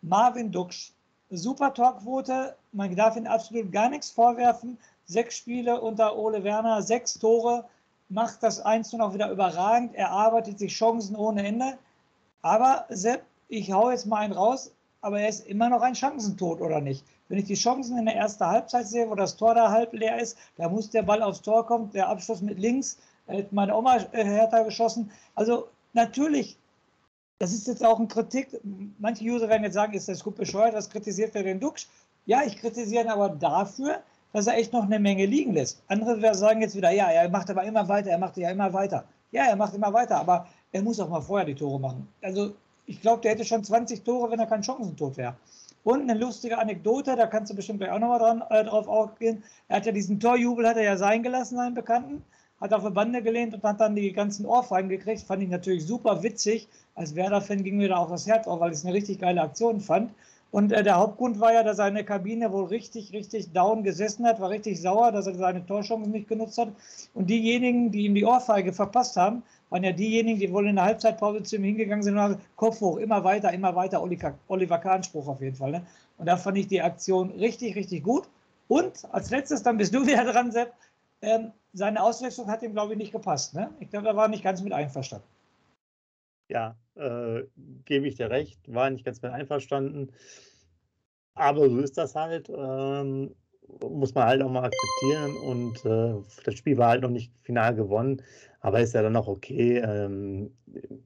Marvin 0.01 0.51
Duksch. 0.51 0.91
Super 1.29 1.71
Torquote, 1.71 2.55
man 2.71 2.95
darf 2.95 3.15
ihn 3.15 3.27
absolut 3.27 3.71
gar 3.71 3.89
nichts 3.89 4.09
vorwerfen. 4.09 4.75
Sechs 5.05 5.37
Spiele 5.37 5.79
unter 5.79 6.17
Ole 6.17 6.43
Werner, 6.43 6.81
sechs 6.81 7.13
Tore 7.13 7.65
macht 8.09 8.43
das 8.43 8.59
1 8.59 8.93
auch 8.95 9.13
wieder 9.13 9.31
überragend. 9.31 9.95
Er 9.95 10.11
arbeitet 10.11 10.59
sich 10.59 10.73
Chancen 10.73 11.15
ohne 11.15 11.45
Ende. 11.45 11.77
Aber 12.41 12.85
Sepp, 12.89 13.23
ich 13.47 13.71
hau 13.71 13.91
jetzt 13.91 14.05
mal 14.05 14.17
einen 14.17 14.33
raus, 14.33 14.71
aber 15.01 15.21
er 15.21 15.29
ist 15.29 15.45
immer 15.47 15.69
noch 15.69 15.81
ein 15.81 15.95
Chancentod, 15.95 16.61
oder 16.61 16.81
nicht? 16.81 17.05
Wenn 17.27 17.37
ich 17.37 17.45
die 17.45 17.55
Chancen 17.55 17.97
in 17.97 18.05
der 18.05 18.15
ersten 18.15 18.45
Halbzeit 18.45 18.87
sehe, 18.87 19.09
wo 19.09 19.15
das 19.15 19.37
Tor 19.37 19.53
da 19.53 19.69
halb 19.69 19.93
leer 19.93 20.19
ist, 20.19 20.37
da 20.57 20.67
muss 20.67 20.89
der 20.89 21.03
Ball 21.03 21.21
aufs 21.21 21.41
Tor 21.41 21.65
kommen, 21.65 21.91
der 21.91 22.09
Abschluss 22.09 22.41
mit 22.41 22.59
links, 22.59 22.97
da 23.27 23.33
hätte 23.33 23.53
meine 23.53 23.75
Oma 23.75 23.97
äh, 24.11 24.23
härter 24.23 24.63
geschossen. 24.63 25.11
Also 25.35 25.67
natürlich, 25.93 26.57
das 27.37 27.53
ist 27.53 27.67
jetzt 27.67 27.85
auch 27.85 27.99
ein 27.99 28.07
Kritik. 28.07 28.59
Manche 28.97 29.23
User 29.23 29.47
werden 29.47 29.63
jetzt 29.63 29.75
sagen, 29.75 29.93
ist 29.93 30.09
das 30.09 30.23
gut 30.23 30.35
bescheuert, 30.35 30.73
was 30.73 30.89
kritisiert 30.89 31.35
er 31.35 31.43
den 31.43 31.59
Duxch? 31.59 31.87
Ja, 32.25 32.41
ich 32.43 32.57
kritisiere 32.57 33.03
ihn 33.03 33.09
aber 33.09 33.29
dafür, 33.29 34.01
dass 34.33 34.47
er 34.47 34.57
echt 34.57 34.73
noch 34.73 34.83
eine 34.83 34.99
Menge 34.99 35.25
liegen 35.25 35.53
lässt. 35.53 35.81
Andere 35.87 36.33
sagen 36.35 36.61
jetzt 36.61 36.75
wieder, 36.75 36.91
ja, 36.91 37.09
er 37.09 37.29
macht 37.29 37.49
aber 37.49 37.63
immer 37.63 37.87
weiter, 37.87 38.11
er 38.11 38.17
macht 38.17 38.37
ja 38.37 38.51
immer 38.51 38.71
weiter. 38.73 39.05
Ja, 39.31 39.45
er 39.45 39.55
macht 39.55 39.73
immer 39.75 39.93
weiter, 39.93 40.17
aber 40.17 40.47
er 40.71 40.81
muss 40.81 40.99
auch 40.99 41.09
mal 41.09 41.21
vorher 41.21 41.45
die 41.45 41.55
Tore 41.55 41.79
machen. 41.79 42.07
Also 42.21 42.53
ich 42.85 43.01
glaube, 43.01 43.21
der 43.21 43.31
hätte 43.31 43.45
schon 43.45 43.63
20 43.63 44.03
Tore, 44.03 44.31
wenn 44.31 44.39
er 44.39 44.47
kein 44.47 44.63
Chancentod 44.63 45.17
wäre. 45.17 45.35
Und 45.83 46.01
eine 46.01 46.19
lustige 46.19 46.57
Anekdote, 46.57 47.15
da 47.15 47.27
kannst 47.27 47.51
du 47.51 47.55
bestimmt 47.55 47.79
gleich 47.79 47.91
auch 47.91 47.99
nochmal 47.99 48.43
äh, 48.49 48.63
drauf 48.63 48.87
aufgehen. 48.87 49.43
Er 49.67 49.77
hat 49.77 49.85
ja 49.85 49.91
diesen 49.91 50.19
Torjubel, 50.19 50.67
hat 50.67 50.77
er 50.77 50.83
ja 50.83 50.97
sein 50.97 51.23
gelassen, 51.23 51.55
seinen 51.55 51.73
Bekannten, 51.73 52.23
hat 52.59 52.73
auf 52.73 52.83
eine 52.83 52.91
Bande 52.91 53.21
gelehnt 53.21 53.53
und 53.53 53.63
hat 53.63 53.79
dann 53.79 53.95
die 53.95 54.11
ganzen 54.11 54.45
Ohrfeigen 54.45 54.89
gekriegt. 54.89 55.21
Fand 55.21 55.41
ich 55.41 55.49
natürlich 55.49 55.85
super 55.85 56.21
witzig. 56.21 56.67
Als 56.95 57.15
Werder-Fan 57.15 57.63
ging 57.63 57.77
mir 57.77 57.89
da 57.89 57.97
auch 57.97 58.09
das 58.09 58.27
Herz 58.27 58.47
auf, 58.47 58.59
weil 58.59 58.71
ich 58.71 58.79
es 58.79 58.85
eine 58.85 58.93
richtig 58.93 59.19
geile 59.19 59.41
Aktion 59.41 59.79
fand. 59.79 60.11
Und 60.51 60.71
äh, 60.71 60.83
der 60.83 60.97
Hauptgrund 60.97 61.39
war 61.39 61.53
ja, 61.53 61.63
dass 61.63 61.77
seine 61.77 62.03
Kabine 62.03 62.51
wohl 62.51 62.65
richtig, 62.65 63.13
richtig 63.13 63.51
down 63.53 63.83
gesessen 63.83 64.25
hat, 64.25 64.39
war 64.39 64.49
richtig 64.49 64.81
sauer, 64.81 65.11
dass 65.11 65.27
er 65.27 65.35
seine 65.35 65.65
Torchancen 65.65 66.11
nicht 66.11 66.27
genutzt 66.27 66.57
hat. 66.57 66.69
Und 67.13 67.29
diejenigen, 67.29 67.91
die 67.91 68.05
ihm 68.05 68.15
die 68.15 68.25
Ohrfeige 68.25 68.73
verpasst 68.73 69.15
haben, 69.15 69.43
waren 69.69 69.83
ja 69.83 69.91
diejenigen, 69.91 70.39
die 70.39 70.51
wohl 70.51 70.67
in 70.67 70.75
der 70.75 70.85
Halbzeitpause 70.85 71.43
zu 71.43 71.57
ihm 71.57 71.63
hingegangen 71.63 72.03
sind 72.03 72.15
und 72.15 72.21
haben 72.21 72.37
Kopf 72.55 72.81
hoch, 72.81 72.97
immer 72.97 73.23
weiter, 73.23 73.53
immer 73.53 73.75
weiter, 73.75 74.01
Oliver 74.47 74.77
Kahn-Spruch 74.79 75.27
auf 75.27 75.41
jeden 75.41 75.55
Fall. 75.55 75.71
Ne? 75.71 75.85
Und 76.17 76.25
da 76.25 76.35
fand 76.35 76.57
ich 76.57 76.67
die 76.67 76.81
Aktion 76.81 77.29
richtig, 77.31 77.75
richtig 77.75 78.03
gut. 78.03 78.27
Und 78.67 79.07
als 79.11 79.29
letztes, 79.29 79.61
dann 79.61 79.77
bist 79.77 79.93
du 79.93 80.05
wieder 80.07 80.23
dran, 80.23 80.51
Sepp, 80.51 80.73
ähm, 81.21 81.51
seine 81.73 82.01
Auswechslung 82.01 82.47
hat 82.47 82.63
ihm, 82.63 82.73
glaube 82.73 82.93
ich, 82.93 82.97
nicht 82.97 83.11
gepasst. 83.11 83.53
Ne? 83.53 83.69
Ich 83.79 83.89
glaube, 83.91 84.07
er 84.07 84.15
war 84.15 84.27
nicht 84.27 84.43
ganz 84.43 84.61
mit 84.61 84.73
einverstanden. 84.73 85.27
Ja, 86.49 86.77
äh, 86.95 87.43
gebe 87.85 88.07
ich 88.07 88.15
dir 88.15 88.29
recht, 88.29 88.59
war 88.73 88.89
nicht 88.89 89.05
ganz 89.05 89.21
mit 89.21 89.31
einverstanden. 89.31 90.11
Aber 91.35 91.69
so 91.69 91.79
ist 91.79 91.97
das 91.97 92.15
halt. 92.15 92.49
Ähm, 92.49 93.35
muss 93.81 94.13
man 94.13 94.25
halt 94.25 94.41
auch 94.41 94.49
mal 94.49 94.63
akzeptieren. 94.63 95.35
Und 95.37 95.85
äh, 95.85 96.15
das 96.43 96.55
Spiel 96.55 96.77
war 96.77 96.89
halt 96.89 97.01
noch 97.01 97.09
nicht 97.09 97.33
final 97.43 97.75
gewonnen, 97.75 98.21
aber 98.61 98.79
ist 98.81 98.93
ja 98.93 99.01
dann 99.01 99.15
auch 99.15 99.27
okay. 99.27 99.77
Ähm, 99.77 100.51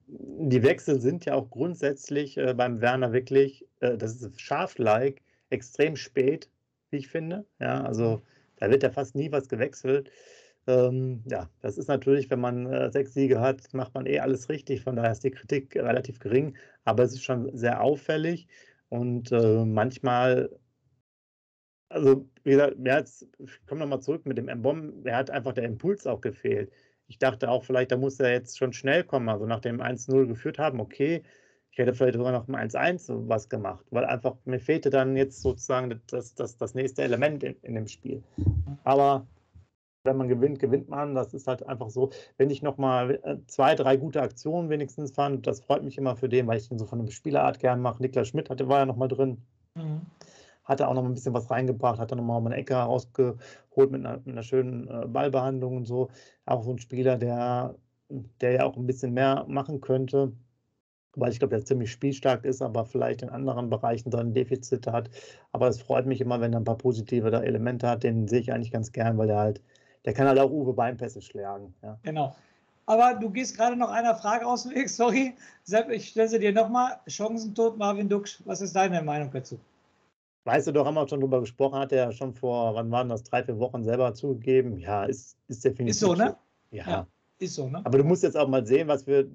die 0.06 0.62
Wechsel 0.62 1.00
sind 1.00 1.24
ja 1.24 1.34
auch 1.34 1.50
grundsätzlich 1.50 2.36
äh, 2.36 2.54
beim 2.54 2.80
Werner 2.80 3.12
wirklich, 3.12 3.66
äh, 3.80 3.96
das 3.96 4.20
ist 4.20 4.40
scharf-like, 4.40 5.22
extrem 5.50 5.96
spät, 5.96 6.50
wie 6.90 6.98
ich 6.98 7.08
finde. 7.08 7.44
Ja, 7.60 7.82
also 7.82 8.22
da 8.56 8.70
wird 8.70 8.82
ja 8.82 8.90
fast 8.90 9.14
nie 9.14 9.30
was 9.30 9.48
gewechselt. 9.48 10.10
Ähm, 10.66 11.22
ja, 11.26 11.50
das 11.60 11.78
ist 11.78 11.88
natürlich, 11.88 12.30
wenn 12.30 12.40
man 12.40 12.66
äh, 12.66 12.90
sechs 12.90 13.14
Siege 13.14 13.40
hat, 13.40 13.72
macht 13.74 13.94
man 13.94 14.06
eh 14.06 14.20
alles 14.20 14.48
richtig. 14.48 14.82
Von 14.82 14.96
daher 14.96 15.12
ist 15.12 15.24
die 15.24 15.30
Kritik 15.30 15.76
relativ 15.76 16.18
gering, 16.20 16.56
aber 16.84 17.02
es 17.02 17.12
ist 17.12 17.24
schon 17.24 17.56
sehr 17.56 17.82
auffällig. 17.82 18.48
Und 18.88 19.32
äh, 19.32 19.64
manchmal 19.64 20.50
also 21.94 22.28
wie 22.42 22.50
gesagt, 22.50 22.78
mir 22.78 22.94
hat's, 22.94 23.26
ich 23.38 23.66
komme 23.66 23.80
nochmal 23.80 24.00
zurück 24.00 24.26
mit 24.26 24.36
dem 24.36 24.48
M-Bomb, 24.48 25.04
mir 25.04 25.16
hat 25.16 25.30
einfach 25.30 25.52
der 25.52 25.64
Impuls 25.64 26.06
auch 26.06 26.20
gefehlt. 26.20 26.72
Ich 27.06 27.18
dachte 27.18 27.48
auch, 27.48 27.64
vielleicht, 27.64 27.92
da 27.92 27.96
muss 27.96 28.18
er 28.20 28.32
jetzt 28.32 28.58
schon 28.58 28.72
schnell 28.72 29.04
kommen, 29.04 29.28
also 29.28 29.46
nach 29.46 29.60
dem 29.60 29.80
1-0 29.80 30.26
geführt 30.26 30.58
haben, 30.58 30.80
okay, 30.80 31.22
ich 31.70 31.78
hätte 31.78 31.94
vielleicht 31.94 32.16
sogar 32.16 32.32
noch 32.32 32.48
im 32.48 32.54
1-1 32.54 33.28
was 33.28 33.48
gemacht, 33.48 33.84
weil 33.90 34.04
einfach 34.04 34.36
mir 34.44 34.60
fehlte 34.60 34.90
dann 34.90 35.16
jetzt 35.16 35.42
sozusagen 35.42 36.00
das, 36.08 36.34
das, 36.34 36.56
das 36.56 36.74
nächste 36.74 37.02
Element 37.02 37.42
in, 37.42 37.56
in 37.62 37.74
dem 37.74 37.86
Spiel. 37.86 38.22
Aber 38.84 39.26
wenn 40.04 40.16
man 40.16 40.28
gewinnt, 40.28 40.58
gewinnt 40.58 40.88
man. 40.88 41.14
Das 41.14 41.34
ist 41.34 41.46
halt 41.46 41.66
einfach 41.66 41.90
so. 41.90 42.10
Wenn 42.36 42.50
ich 42.50 42.62
nochmal 42.62 43.20
äh, 43.22 43.36
zwei, 43.46 43.74
drei 43.74 43.96
gute 43.96 44.22
Aktionen 44.22 44.68
wenigstens 44.68 45.12
fand, 45.12 45.46
das 45.46 45.60
freut 45.60 45.82
mich 45.82 45.98
immer 45.98 46.16
für 46.16 46.28
den, 46.28 46.46
weil 46.46 46.58
ich 46.58 46.68
den 46.68 46.78
so 46.78 46.86
von 46.86 47.04
der 47.04 47.12
Spielerart 47.12 47.58
gern 47.58 47.80
mache. 47.80 48.02
Niklas 48.02 48.28
Schmidt 48.28 48.50
hatte, 48.50 48.68
war 48.68 48.80
ja 48.80 48.86
nochmal 48.86 49.08
drin. 49.08 49.38
Mhm 49.74 50.02
hat 50.64 50.80
er 50.80 50.88
auch 50.88 50.94
noch 50.94 51.04
ein 51.04 51.14
bisschen 51.14 51.34
was 51.34 51.50
reingebracht, 51.50 51.98
hat 51.98 52.10
er 52.12 52.16
nochmal 52.16 52.40
eine 52.44 52.56
Ecke 52.56 52.74
rausgeholt 52.74 53.90
mit 53.90 54.04
einer, 54.04 54.16
mit 54.18 54.28
einer 54.28 54.42
schönen 54.42 54.88
äh, 54.88 55.06
Ballbehandlung 55.06 55.76
und 55.76 55.86
so. 55.86 56.08
Auch 56.46 56.62
so 56.64 56.70
ein 56.72 56.78
Spieler, 56.78 57.18
der, 57.18 57.74
der 58.40 58.52
ja 58.52 58.64
auch 58.64 58.76
ein 58.76 58.86
bisschen 58.86 59.12
mehr 59.12 59.44
machen 59.46 59.80
könnte, 59.80 60.32
weil 61.16 61.32
ich 61.32 61.38
glaube, 61.38 61.54
der 61.54 61.64
ziemlich 61.64 61.92
spielstark 61.92 62.44
ist, 62.44 62.62
aber 62.62 62.86
vielleicht 62.86 63.22
in 63.22 63.28
anderen 63.28 63.70
Bereichen 63.70 64.10
dann 64.10 64.34
Defizite 64.34 64.90
hat. 64.92 65.10
Aber 65.52 65.68
es 65.68 65.80
freut 65.80 66.06
mich 66.06 66.20
immer, 66.20 66.40
wenn 66.40 66.52
er 66.52 66.60
ein 66.60 66.64
paar 66.64 66.78
positive 66.78 67.30
Elemente 67.30 67.88
hat. 67.88 68.02
Den 68.02 68.26
sehe 68.26 68.40
ich 68.40 68.52
eigentlich 68.52 68.72
ganz 68.72 68.92
gern, 68.92 69.18
weil 69.18 69.28
der 69.28 69.38
halt, 69.38 69.62
der 70.04 70.12
kann 70.12 70.26
halt 70.26 70.38
auch 70.38 70.50
Uwe 70.50 70.72
Beinpässe 70.72 71.20
schlagen. 71.22 71.74
Ja. 71.82 71.98
Genau. 72.02 72.34
Aber 72.86 73.14
du 73.14 73.30
gehst 73.30 73.56
gerade 73.56 73.76
noch 73.76 73.90
einer 73.90 74.14
Frage 74.14 74.46
aus 74.46 74.64
dem 74.64 74.74
Weg, 74.74 74.90
sorry. 74.90 75.34
Sepp, 75.62 75.90
ich 75.90 76.08
stelle 76.08 76.28
sie 76.28 76.38
dir 76.38 76.52
nochmal. 76.52 76.98
Chancentod 77.08 77.78
Marvin 77.78 78.08
Duksch, 78.08 78.42
was 78.44 78.60
ist 78.60 78.76
deine 78.76 79.02
Meinung 79.02 79.30
dazu? 79.32 79.58
Weißt 80.44 80.66
du 80.66 80.72
doch, 80.72 80.84
haben 80.84 80.94
wir 80.94 81.08
schon 81.08 81.20
drüber 81.20 81.40
gesprochen, 81.40 81.78
hat 81.78 81.92
er 81.92 82.04
ja 82.04 82.12
schon 82.12 82.34
vor, 82.34 82.74
wann 82.74 82.90
waren 82.90 83.08
das, 83.08 83.22
drei, 83.22 83.42
vier 83.42 83.58
Wochen 83.58 83.82
selber 83.82 84.12
zugegeben. 84.12 84.76
Ja, 84.76 85.04
ist, 85.04 85.38
ist 85.48 85.64
definitiv. 85.64 85.92
Ist 85.92 86.00
so, 86.00 86.14
ne? 86.14 86.36
Ja. 86.70 86.84
ja. 86.86 87.06
Ist 87.38 87.54
so, 87.54 87.68
ne? 87.68 87.80
Aber 87.82 87.96
du 87.96 88.04
musst 88.04 88.22
jetzt 88.22 88.36
auch 88.36 88.46
mal 88.46 88.66
sehen, 88.66 88.86
was 88.86 89.06
wir, 89.06 89.26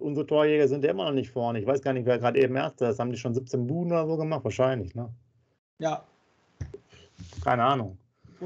unsere 0.00 0.26
Torjäger 0.26 0.66
sind 0.66 0.82
ja 0.82 0.90
immer 0.90 1.04
noch 1.04 1.12
nicht 1.12 1.30
vorne. 1.30 1.60
Ich 1.60 1.66
weiß 1.66 1.80
gar 1.80 1.92
nicht, 1.92 2.06
wer 2.06 2.18
gerade 2.18 2.40
eben 2.40 2.56
Erster 2.56 2.90
ist. 2.90 2.98
Haben 2.98 3.12
die 3.12 3.18
schon 3.18 3.34
17 3.34 3.68
Buden 3.68 3.92
oder 3.92 4.06
so 4.08 4.16
gemacht? 4.16 4.42
Wahrscheinlich, 4.42 4.96
ne? 4.96 5.08
Ja. 5.78 6.02
Keine 7.44 7.62
Ahnung. 7.62 7.96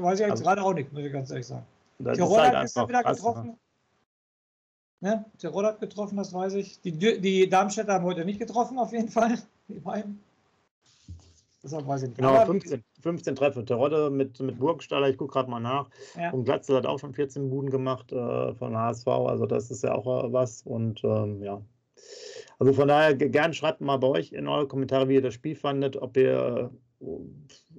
Weiß 0.01 0.19
ich 0.19 0.25
jetzt 0.25 0.31
also, 0.31 0.43
gerade 0.43 0.63
auch 0.63 0.73
nicht, 0.73 0.91
muss 0.93 1.03
ich 1.03 1.11
ganz 1.11 1.29
ehrlich 1.31 1.47
sagen. 1.47 1.65
Tirol 1.99 2.39
halt 2.39 2.55
hat 2.55 2.61
gestern 2.63 2.89
wieder 2.89 3.03
krass, 3.03 3.17
getroffen. 3.17 3.57
Ne? 4.99 5.09
ne? 5.09 5.25
Tirol 5.37 5.65
hat 5.65 5.79
getroffen, 5.79 6.17
das 6.17 6.33
weiß 6.33 6.53
ich. 6.53 6.79
Die, 6.81 6.91
die 6.91 7.49
Darmstädter 7.49 7.93
haben 7.93 8.05
heute 8.05 8.23
nicht 8.23 8.39
getroffen, 8.39 8.77
auf 8.77 8.91
jeden 8.91 9.09
Fall. 9.09 9.37
Die 9.67 9.79
beiden. 9.79 10.21
Deshalb 11.61 11.85
weiß 11.85 12.03
ich 12.03 12.09
nicht. 12.09 12.17
Genau, 12.17 12.45
15, 12.45 12.83
15 13.01 13.35
Treffer. 13.35 13.65
Terodde 13.65 14.09
mit, 14.09 14.39
mit 14.39 14.57
Burgstaller, 14.59 15.09
ich 15.09 15.17
gucke 15.17 15.33
gerade 15.33 15.49
mal 15.49 15.59
nach. 15.59 15.89
Ja. 16.15 16.31
Und 16.31 16.45
Glatzel 16.45 16.77
hat 16.77 16.85
auch 16.85 16.99
schon 16.99 17.13
14 17.13 17.49
Buden 17.49 17.69
gemacht 17.69 18.11
äh, 18.13 18.53
von 18.53 18.77
HSV, 18.77 19.07
also 19.07 19.45
das 19.45 19.69
ist 19.69 19.83
ja 19.83 19.93
auch 19.93 20.23
äh, 20.23 20.31
was. 20.31 20.61
Und 20.61 21.03
ähm, 21.03 21.43
ja. 21.43 21.61
Also 22.59 22.73
von 22.73 22.87
daher, 22.87 23.15
gerne 23.15 23.53
schreibt 23.53 23.81
mal 23.81 23.97
bei 23.97 24.07
euch 24.07 24.31
in 24.31 24.47
eure 24.47 24.67
Kommentare, 24.67 25.09
wie 25.09 25.15
ihr 25.15 25.21
das 25.21 25.33
Spiel 25.33 25.55
fandet, 25.55 25.97
ob 25.97 26.15
ihr, 26.15 26.71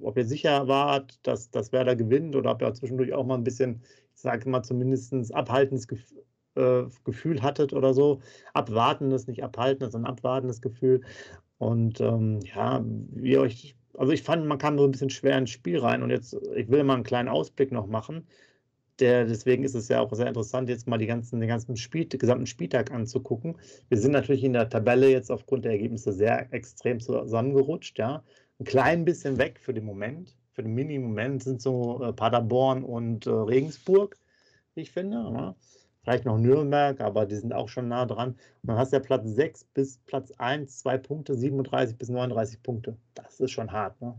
ob 0.03 0.17
ihr 0.17 0.25
sicher 0.25 0.67
wart, 0.67 1.19
dass, 1.23 1.51
dass 1.51 1.71
Werder 1.71 1.95
gewinnt 1.95 2.35
oder 2.35 2.51
ob 2.51 2.61
ihr 2.61 2.73
zwischendurch 2.73 3.13
auch 3.13 3.25
mal 3.25 3.35
ein 3.35 3.43
bisschen, 3.43 3.81
ich 4.15 4.21
sage 4.21 4.49
mal, 4.49 4.63
zumindest 4.63 5.33
abhaltendes 5.33 5.87
Gefühl 5.87 6.23
äh, 6.55 6.83
Gefühl 7.03 7.41
hattet 7.41 7.73
oder 7.73 7.93
so. 7.93 8.21
Abwartendes, 8.53 9.27
nicht 9.27 9.43
abhaltendes, 9.43 9.93
sondern 9.93 10.11
abwartendes 10.11 10.61
Gefühl. 10.61 11.01
Und 11.57 12.01
ähm, 12.01 12.39
ja, 12.41 12.83
wie 12.85 13.37
euch, 13.37 13.75
also 13.97 14.11
ich 14.11 14.23
fand, 14.23 14.45
man 14.45 14.57
kam 14.57 14.77
so 14.77 14.85
ein 14.85 14.91
bisschen 14.91 15.09
schwer 15.09 15.37
ins 15.37 15.49
Spiel 15.49 15.79
rein 15.79 16.03
und 16.03 16.09
jetzt, 16.09 16.35
ich 16.55 16.69
will 16.69 16.83
mal 16.83 16.95
einen 16.95 17.03
kleinen 17.03 17.29
Ausblick 17.29 17.71
noch 17.71 17.87
machen. 17.87 18.27
Der, 18.99 19.25
deswegen 19.25 19.63
ist 19.63 19.75
es 19.75 19.87
ja 19.87 20.01
auch 20.01 20.13
sehr 20.13 20.27
interessant, 20.27 20.67
jetzt 20.69 20.87
mal 20.87 20.97
die 20.97 21.05
ganzen, 21.07 21.39
den 21.39 21.47
ganzen 21.47 21.77
Spiel, 21.77 22.05
den 22.05 22.19
gesamten 22.19 22.45
Spieltag 22.45 22.91
anzugucken. 22.91 23.57
Wir 23.87 23.97
sind 23.97 24.11
natürlich 24.11 24.43
in 24.43 24.53
der 24.53 24.69
Tabelle 24.69 25.09
jetzt 25.09 25.31
aufgrund 25.31 25.63
der 25.65 25.71
Ergebnisse 25.71 26.11
sehr 26.11 26.51
extrem 26.53 26.99
zusammengerutscht, 26.99 27.97
ja. 27.97 28.23
Ein 28.59 28.65
klein 28.65 29.05
bisschen 29.05 29.37
weg 29.37 29.59
für 29.59 29.73
den 29.73 29.85
Moment. 29.85 30.35
Für 30.53 30.63
den 30.63 30.73
Mini-Moment 30.73 31.43
sind 31.43 31.61
so 31.61 32.03
äh, 32.03 32.13
Paderborn 32.13 32.83
und 32.83 33.25
äh, 33.25 33.29
Regensburg, 33.29 34.17
wie 34.75 34.81
ich 34.81 34.91
finde. 34.91 35.17
Ja 35.17 35.55
vielleicht 36.09 36.25
noch 36.25 36.37
Nürnberg, 36.37 37.01
aber 37.01 37.25
die 37.25 37.35
sind 37.35 37.53
auch 37.53 37.69
schon 37.69 37.87
nah 37.87 38.05
dran. 38.05 38.29
Und 38.29 38.39
dann 38.63 38.77
hast 38.77 38.91
du 38.91 38.97
ja 38.97 39.03
Platz 39.03 39.27
6 39.27 39.65
bis 39.73 39.99
Platz 40.07 40.31
1, 40.37 40.79
zwei 40.79 40.97
Punkte, 40.97 41.35
37 41.35 41.97
bis 41.97 42.09
39 42.09 42.63
Punkte. 42.63 42.97
Das 43.13 43.39
ist 43.39 43.51
schon 43.51 43.71
hart. 43.71 43.99
Ne? 44.01 44.15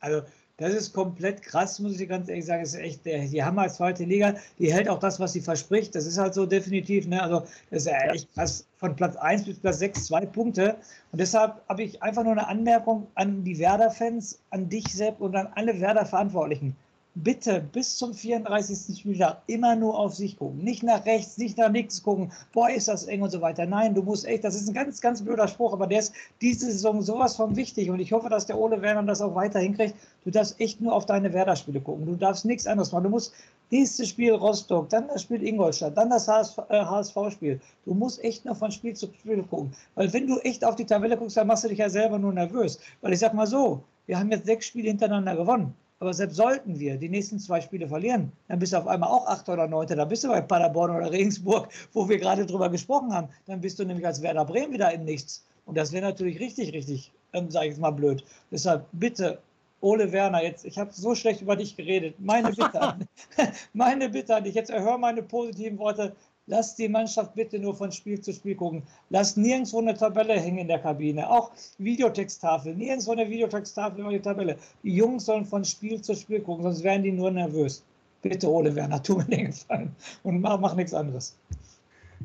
Also 0.00 0.22
das 0.58 0.74
ist 0.74 0.92
komplett 0.92 1.40
krass, 1.42 1.78
muss 1.78 2.00
ich 2.00 2.08
ganz 2.08 2.28
ehrlich 2.28 2.44
sagen. 2.44 2.62
Das 2.62 2.74
ist 2.74 2.80
echt, 2.80 3.06
die 3.06 3.42
haben 3.42 3.58
als 3.58 3.76
zweite 3.76 4.04
Liga, 4.04 4.34
die 4.58 4.72
hält 4.72 4.88
auch 4.88 4.98
das, 4.98 5.20
was 5.20 5.32
sie 5.32 5.40
verspricht. 5.40 5.94
Das 5.94 6.04
ist 6.04 6.18
halt 6.18 6.34
so 6.34 6.46
definitiv. 6.46 7.06
Ne? 7.06 7.22
Also 7.22 7.40
das 7.70 7.84
ist 7.84 7.86
ja 7.86 8.12
echt 8.12 8.34
krass. 8.34 8.66
Von 8.76 8.96
Platz 8.96 9.16
1 9.16 9.44
bis 9.44 9.60
Platz 9.60 9.78
6, 9.78 10.06
zwei 10.06 10.26
Punkte. 10.26 10.76
Und 11.12 11.20
deshalb 11.20 11.62
habe 11.68 11.84
ich 11.84 12.02
einfach 12.02 12.24
nur 12.24 12.32
eine 12.32 12.48
Anmerkung 12.48 13.06
an 13.14 13.44
die 13.44 13.58
Werder-Fans, 13.58 14.40
an 14.50 14.68
dich, 14.68 14.92
Sepp, 14.92 15.20
und 15.20 15.36
an 15.36 15.48
alle 15.54 15.80
Werder-Verantwortlichen 15.80 16.76
bitte 17.22 17.60
bis 17.72 17.96
zum 17.96 18.14
34. 18.14 18.98
Spieltag 18.98 19.42
immer 19.46 19.74
nur 19.76 19.98
auf 19.98 20.14
sich 20.14 20.36
gucken. 20.38 20.62
Nicht 20.62 20.82
nach 20.82 21.04
rechts, 21.06 21.38
nicht 21.38 21.58
nach 21.58 21.70
nichts 21.70 22.02
gucken. 22.02 22.32
Boah, 22.52 22.70
ist 22.70 22.88
das 22.88 23.04
eng 23.04 23.22
und 23.22 23.30
so 23.30 23.40
weiter. 23.40 23.66
Nein, 23.66 23.94
du 23.94 24.02
musst 24.02 24.26
echt, 24.26 24.44
das 24.44 24.54
ist 24.54 24.68
ein 24.68 24.74
ganz, 24.74 25.00
ganz 25.00 25.22
blöder 25.22 25.48
Spruch, 25.48 25.72
aber 25.72 25.86
der 25.86 26.00
ist 26.00 26.12
diese 26.40 26.66
Saison 26.66 27.02
sowas 27.02 27.36
von 27.36 27.56
wichtig 27.56 27.90
und 27.90 28.00
ich 28.00 28.12
hoffe, 28.12 28.28
dass 28.28 28.46
der 28.46 28.58
Ole 28.58 28.80
Werner 28.82 29.02
das 29.02 29.20
auch 29.20 29.34
weiter 29.34 29.58
hinkriegt. 29.58 29.94
Du 30.24 30.30
darfst 30.30 30.60
echt 30.60 30.80
nur 30.80 30.92
auf 30.92 31.06
deine 31.06 31.32
Werder-Spiele 31.32 31.80
gucken. 31.80 32.06
Du 32.06 32.14
darfst 32.14 32.44
nichts 32.44 32.66
anderes 32.66 32.92
machen. 32.92 33.04
Du 33.04 33.10
musst 33.10 33.32
nächstes 33.70 34.08
Spiel 34.08 34.32
Rostock, 34.32 34.88
dann 34.88 35.08
das 35.08 35.22
Spiel 35.22 35.42
Ingolstadt, 35.42 35.96
dann 35.96 36.10
das 36.10 36.28
HSV-Spiel. 36.28 37.52
Äh, 37.52 37.58
du 37.84 37.94
musst 37.94 38.22
echt 38.22 38.44
nur 38.44 38.54
von 38.54 38.70
Spiel 38.70 38.94
zu 38.94 39.06
Spiel 39.06 39.42
gucken. 39.42 39.72
Weil 39.94 40.12
wenn 40.12 40.26
du 40.26 40.38
echt 40.40 40.64
auf 40.64 40.76
die 40.76 40.86
Tabelle 40.86 41.16
guckst, 41.16 41.36
dann 41.36 41.46
machst 41.46 41.64
du 41.64 41.68
dich 41.68 41.78
ja 41.78 41.90
selber 41.90 42.18
nur 42.18 42.32
nervös. 42.32 42.78
Weil 43.00 43.12
ich 43.12 43.18
sag 43.18 43.34
mal 43.34 43.46
so, 43.46 43.82
wir 44.06 44.18
haben 44.18 44.30
jetzt 44.30 44.46
sechs 44.46 44.66
Spiele 44.66 44.88
hintereinander 44.88 45.36
gewonnen. 45.36 45.74
Aber 46.00 46.14
selbst 46.14 46.36
sollten 46.36 46.78
wir 46.78 46.96
die 46.96 47.08
nächsten 47.08 47.40
zwei 47.40 47.60
Spiele 47.60 47.88
verlieren, 47.88 48.30
dann 48.46 48.60
bist 48.60 48.72
du 48.72 48.78
auf 48.78 48.86
einmal 48.86 49.08
auch 49.08 49.26
Achter 49.26 49.54
oder 49.54 49.66
Neunter. 49.66 49.96
Dann 49.96 50.08
bist 50.08 50.22
du 50.22 50.28
bei 50.28 50.40
Paderborn 50.40 50.92
oder 50.92 51.10
Regensburg, 51.10 51.68
wo 51.92 52.08
wir 52.08 52.18
gerade 52.18 52.46
drüber 52.46 52.68
gesprochen 52.68 53.12
haben. 53.12 53.28
Dann 53.46 53.60
bist 53.60 53.78
du 53.78 53.84
nämlich 53.84 54.06
als 54.06 54.22
Werder 54.22 54.44
Bremen 54.44 54.72
wieder 54.72 54.92
im 54.92 55.04
Nichts. 55.04 55.44
Und 55.64 55.76
das 55.76 55.92
wäre 55.92 56.06
natürlich 56.06 56.38
richtig, 56.38 56.72
richtig, 56.72 57.12
ähm, 57.32 57.50
sage 57.50 57.66
ich 57.66 57.72
jetzt 57.72 57.80
mal 57.80 57.90
blöd. 57.90 58.24
Deshalb 58.50 58.86
bitte 58.92 59.38
Ole 59.80 60.10
Werner, 60.10 60.42
jetzt, 60.42 60.64
ich 60.64 60.78
habe 60.78 60.90
so 60.92 61.14
schlecht 61.14 61.40
über 61.40 61.54
dich 61.54 61.76
geredet. 61.76 62.14
Meine 62.18 62.48
Bitte 62.48 62.80
an, 62.80 63.08
meine 63.72 64.08
Bitte 64.08 64.34
an 64.34 64.44
dich, 64.44 64.54
jetzt 64.54 64.70
erhör 64.70 64.98
meine 64.98 65.22
positiven 65.22 65.78
Worte. 65.78 66.16
Lass 66.50 66.74
die 66.76 66.88
Mannschaft 66.88 67.34
bitte 67.34 67.58
nur 67.58 67.74
von 67.74 67.92
Spiel 67.92 68.20
zu 68.20 68.32
Spiel 68.32 68.54
gucken. 68.54 68.82
Lass 69.10 69.36
nirgendwo 69.36 69.80
eine 69.80 69.94
Tabelle 69.94 70.40
hängen 70.40 70.58
in 70.58 70.68
der 70.68 70.78
Kabine. 70.78 71.28
Auch 71.28 71.50
Videotexttafel. 71.76 72.74
Nirgendwo 72.74 73.12
eine 73.12 73.28
Videotexttafel 73.28 74.00
über 74.00 74.10
die 74.10 74.20
Tabelle. 74.20 74.56
Die 74.82 74.94
Jungs 74.94 75.26
sollen 75.26 75.44
von 75.44 75.62
Spiel 75.64 76.00
zu 76.00 76.14
Spiel 76.14 76.40
gucken, 76.40 76.64
sonst 76.64 76.82
werden 76.82 77.02
die 77.02 77.12
nur 77.12 77.30
nervös. 77.30 77.84
Bitte, 78.22 78.50
Ole 78.50 78.74
Werner, 78.74 79.02
tu 79.02 79.18
mir 79.18 79.24
den 79.26 79.46
Gefallen 79.46 79.94
und 80.22 80.40
mach, 80.40 80.58
mach 80.58 80.74
nichts 80.74 80.94
anderes. 80.94 81.36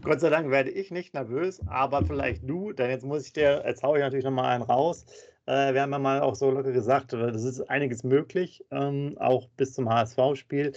Gott 0.01 0.21
sei 0.21 0.29
Dank 0.29 0.49
werde 0.49 0.71
ich 0.71 0.89
nicht 0.89 1.13
nervös, 1.13 1.61
aber 1.67 2.03
vielleicht 2.05 2.49
du, 2.49 2.71
denn 2.71 2.89
jetzt 2.89 3.05
muss 3.05 3.27
ich 3.27 3.33
dir, 3.33 3.63
jetzt 3.65 3.83
haue 3.83 3.97
ich 3.97 4.03
natürlich 4.03 4.25
nochmal 4.25 4.55
einen 4.55 4.63
raus. 4.63 5.05
Äh, 5.45 5.73
wir 5.73 5.81
haben 5.81 5.91
ja 5.91 5.99
mal 5.99 6.21
auch 6.21 6.35
so 6.35 6.49
locker 6.49 6.71
gesagt, 6.71 7.13
es 7.13 7.43
ist 7.43 7.69
einiges 7.69 8.03
möglich, 8.03 8.63
ähm, 8.71 9.17
auch 9.19 9.47
bis 9.57 9.73
zum 9.73 9.89
HSV-Spiel. 9.89 10.73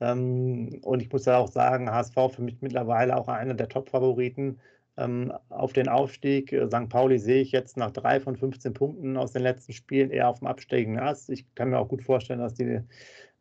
Ähm, 0.00 0.80
und 0.82 1.02
ich 1.02 1.10
muss 1.12 1.24
ja 1.26 1.38
auch 1.38 1.48
sagen, 1.48 1.90
HSV 1.90 2.14
für 2.30 2.42
mich 2.42 2.60
mittlerweile 2.60 3.16
auch 3.16 3.28
einer 3.28 3.54
der 3.54 3.68
Top-Favoriten 3.68 4.60
ähm, 4.96 5.32
auf 5.48 5.72
den 5.72 5.88
Aufstieg. 5.88 6.52
Äh, 6.52 6.66
St. 6.68 6.88
Pauli 6.88 7.18
sehe 7.18 7.42
ich 7.42 7.52
jetzt 7.52 7.76
nach 7.76 7.90
drei 7.90 8.20
von 8.20 8.36
15 8.36 8.74
Punkten 8.74 9.16
aus 9.16 9.32
den 9.32 9.42
letzten 9.42 9.72
Spielen 9.72 10.10
eher 10.10 10.28
auf 10.28 10.40
dem 10.40 10.48
absteigenden 10.48 11.02
Ast. 11.02 11.30
Ich 11.30 11.54
kann 11.54 11.70
mir 11.70 11.78
auch 11.78 11.88
gut 11.88 12.02
vorstellen, 12.02 12.40
dass 12.40 12.54
die 12.54 12.80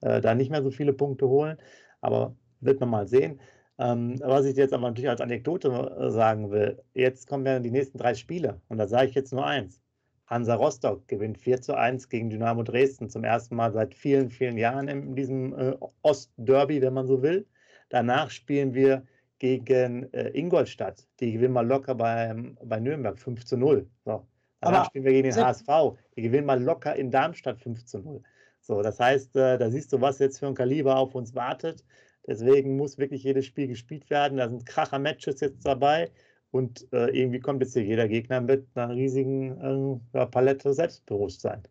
äh, 0.02 0.22
da 0.22 0.36
nicht 0.36 0.52
mehr 0.52 0.63
so 0.63 0.72
viele 0.72 0.93
Punkte 0.93 1.28
holen, 1.28 1.58
aber 2.02 2.36
wird 2.62 2.80
man 2.80 2.89
mal 2.89 3.08
sehen. 3.08 3.39
Ähm, 3.80 4.20
was 4.24 4.46
ich 4.46 4.58
jetzt 4.58 4.74
aber 4.74 4.88
natürlich 4.88 5.10
als 5.10 5.22
Anekdote 5.22 5.70
äh, 5.70 6.12
sagen 6.12 6.52
will, 6.52 6.82
jetzt 6.93 7.28
kommen 7.28 7.46
ja 7.46 7.60
die 7.60 7.72
nächsten 7.72 7.98
drei 7.98 8.15
Spiele 8.15 8.62
und 8.70 8.78
da 8.78 8.88
sage 8.88 9.10
ich 9.10 9.15
jetzt 9.15 9.34
nur 9.34 9.46
eins. 9.46 9.82
Hansa 10.27 10.55
Rostock 10.55 11.07
gewinnt 11.07 11.37
4 11.37 11.61
zu 11.61 11.75
1 11.75 12.09
gegen 12.09 12.29
Dynamo 12.29 12.63
Dresden 12.63 13.09
zum 13.09 13.23
ersten 13.23 13.55
Mal 13.55 13.71
seit 13.71 13.95
vielen, 13.95 14.29
vielen 14.29 14.57
Jahren 14.57 14.87
in 14.87 15.15
diesem 15.15 15.57
äh, 15.57 15.75
Ostderby, 16.01 16.81
wenn 16.81 16.93
man 16.93 17.07
so 17.07 17.21
will. 17.21 17.47
Danach 17.89 18.29
spielen 18.29 18.73
wir 18.73 19.03
gegen 19.39 20.11
äh, 20.13 20.29
Ingolstadt. 20.37 21.07
Die 21.19 21.31
gewinnen 21.31 21.53
mal 21.53 21.65
locker 21.65 21.95
bei, 21.95 22.35
bei 22.63 22.79
Nürnberg 22.79 23.17
5 23.17 23.45
zu 23.45 23.57
0. 23.57 23.87
So. 24.03 24.27
Danach 24.59 24.79
Aber 24.79 24.85
spielen 24.85 25.05
wir 25.05 25.11
gegen 25.13 25.29
den 25.29 25.45
HSV. 25.45 25.67
Die 26.15 26.21
gewinnen 26.21 26.45
mal 26.45 26.61
locker 26.61 26.95
in 26.95 27.11
Darmstadt 27.11 27.59
5 27.59 27.85
zu 27.85 27.99
0. 27.99 28.21
So, 28.59 28.81
das 28.81 28.99
heißt, 28.99 29.35
äh, 29.37 29.57
da 29.57 29.69
siehst 29.69 29.93
du, 29.93 30.01
was 30.01 30.19
jetzt 30.19 30.39
für 30.39 30.47
ein 30.47 30.55
Kaliber 30.55 30.97
auf 30.97 31.15
uns 31.15 31.35
wartet. 31.35 31.85
Deswegen 32.27 32.75
muss 32.75 32.97
wirklich 32.97 33.23
jedes 33.23 33.45
Spiel 33.45 33.67
gespielt 33.67 34.09
werden. 34.09 34.37
Da 34.37 34.49
sind 34.49 34.65
Kracher-Matches 34.65 35.39
jetzt 35.39 35.65
dabei. 35.65 36.11
Und 36.51 36.88
äh, 36.93 37.07
irgendwie 37.10 37.39
kommt 37.39 37.62
jetzt 37.62 37.73
hier 37.73 37.83
jeder 37.83 38.07
Gegner 38.07 38.41
mit 38.41 38.65
einer 38.75 38.95
riesigen 38.95 40.01
äh, 40.13 40.25
Palette 40.25 40.73
Selbstbewusstsein. 40.73 41.63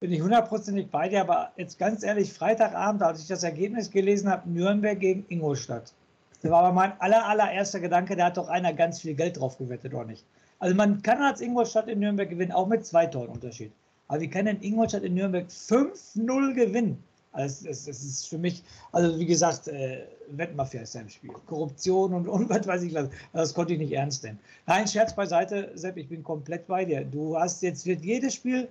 Bin 0.00 0.12
ich 0.12 0.20
hundertprozentig 0.20 0.90
bei 0.90 1.08
dir, 1.08 1.20
aber 1.20 1.52
jetzt 1.56 1.78
ganz 1.78 2.02
ehrlich, 2.02 2.32
Freitagabend, 2.32 3.02
als 3.02 3.20
ich 3.20 3.28
das 3.28 3.42
Ergebnis 3.42 3.90
gelesen 3.90 4.28
habe, 4.28 4.50
Nürnberg 4.50 4.98
gegen 4.98 5.24
Ingolstadt. 5.28 5.94
Das 6.42 6.50
war 6.50 6.62
aber 6.62 6.72
mein 6.72 6.92
aller, 7.00 7.26
allererster 7.26 7.80
Gedanke, 7.80 8.16
da 8.16 8.26
hat 8.26 8.36
doch 8.36 8.48
einer 8.48 8.74
ganz 8.74 9.00
viel 9.00 9.14
Geld 9.14 9.38
drauf 9.38 9.56
gewettet, 9.56 9.94
oder 9.94 10.04
nicht? 10.04 10.26
Also 10.58 10.74
man 10.74 11.00
kann 11.02 11.22
als 11.22 11.40
Ingolstadt 11.40 11.88
in 11.88 12.00
Nürnberg 12.00 12.28
gewinnen, 12.28 12.52
auch 12.52 12.66
mit 12.66 12.84
zwei 12.84 13.06
Toren 13.06 13.30
Unterschied. 13.30 13.72
Aber 14.08 14.20
wie 14.20 14.28
kann 14.28 14.44
denn 14.44 14.60
Ingolstadt 14.60 15.04
in 15.04 15.14
Nürnberg 15.14 15.46
5-0 15.46 16.54
gewinnen? 16.54 17.02
Also 17.34 17.68
es, 17.68 17.88
es, 17.88 18.04
ist 18.04 18.28
für 18.28 18.38
mich, 18.38 18.62
also 18.92 19.18
wie 19.18 19.26
gesagt, 19.26 19.66
äh, 19.66 20.06
Wettmafia 20.30 20.82
ist 20.82 20.94
ja 20.94 21.00
im 21.00 21.08
Spiel. 21.08 21.32
Korruption 21.46 22.14
und, 22.14 22.28
und 22.28 22.48
was 22.48 22.66
weiß 22.66 22.82
ich 22.84 22.94
das 23.32 23.54
konnte 23.54 23.72
ich 23.72 23.80
nicht 23.80 23.92
ernst 23.92 24.22
nehmen. 24.22 24.38
Nein, 24.66 24.86
Scherz 24.86 25.14
beiseite, 25.14 25.72
Sepp, 25.74 25.96
ich 25.96 26.08
bin 26.08 26.22
komplett 26.22 26.68
bei 26.68 26.84
dir. 26.84 27.04
Du 27.04 27.36
hast 27.36 27.60
jetzt, 27.62 27.86
wird 27.86 28.04
jedes 28.04 28.34
Spiel, 28.34 28.68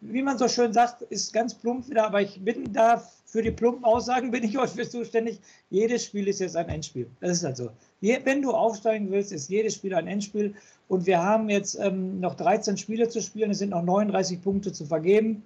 wie 0.00 0.22
man 0.22 0.38
so 0.38 0.48
schön 0.48 0.72
sagt, 0.72 1.02
ist 1.02 1.32
ganz 1.32 1.54
plump 1.54 1.88
wieder, 1.88 2.04
aber 2.06 2.20
ich 2.20 2.40
bin 2.44 2.72
da 2.72 3.06
für 3.26 3.42
die 3.42 3.52
plumpen 3.52 3.84
Aussagen, 3.84 4.32
bin 4.32 4.42
ich 4.42 4.58
euch 4.58 4.70
für 4.70 4.88
zuständig. 4.88 5.38
Jedes 5.70 6.04
Spiel 6.04 6.26
ist 6.26 6.40
jetzt 6.40 6.56
ein 6.56 6.68
Endspiel. 6.68 7.08
Das 7.20 7.30
ist 7.30 7.44
halt 7.44 7.58
so. 7.58 7.70
Wenn 8.00 8.42
du 8.42 8.50
aufsteigen 8.50 9.08
willst, 9.12 9.30
ist 9.30 9.48
jedes 9.48 9.74
Spiel 9.74 9.94
ein 9.94 10.08
Endspiel. 10.08 10.54
Und 10.88 11.06
wir 11.06 11.22
haben 11.22 11.48
jetzt 11.48 11.78
ähm, 11.78 12.18
noch 12.18 12.34
13 12.34 12.76
Spiele 12.76 13.08
zu 13.08 13.22
spielen, 13.22 13.52
es 13.52 13.58
sind 13.58 13.70
noch 13.70 13.84
39 13.84 14.42
Punkte 14.42 14.72
zu 14.72 14.84
vergeben 14.84 15.44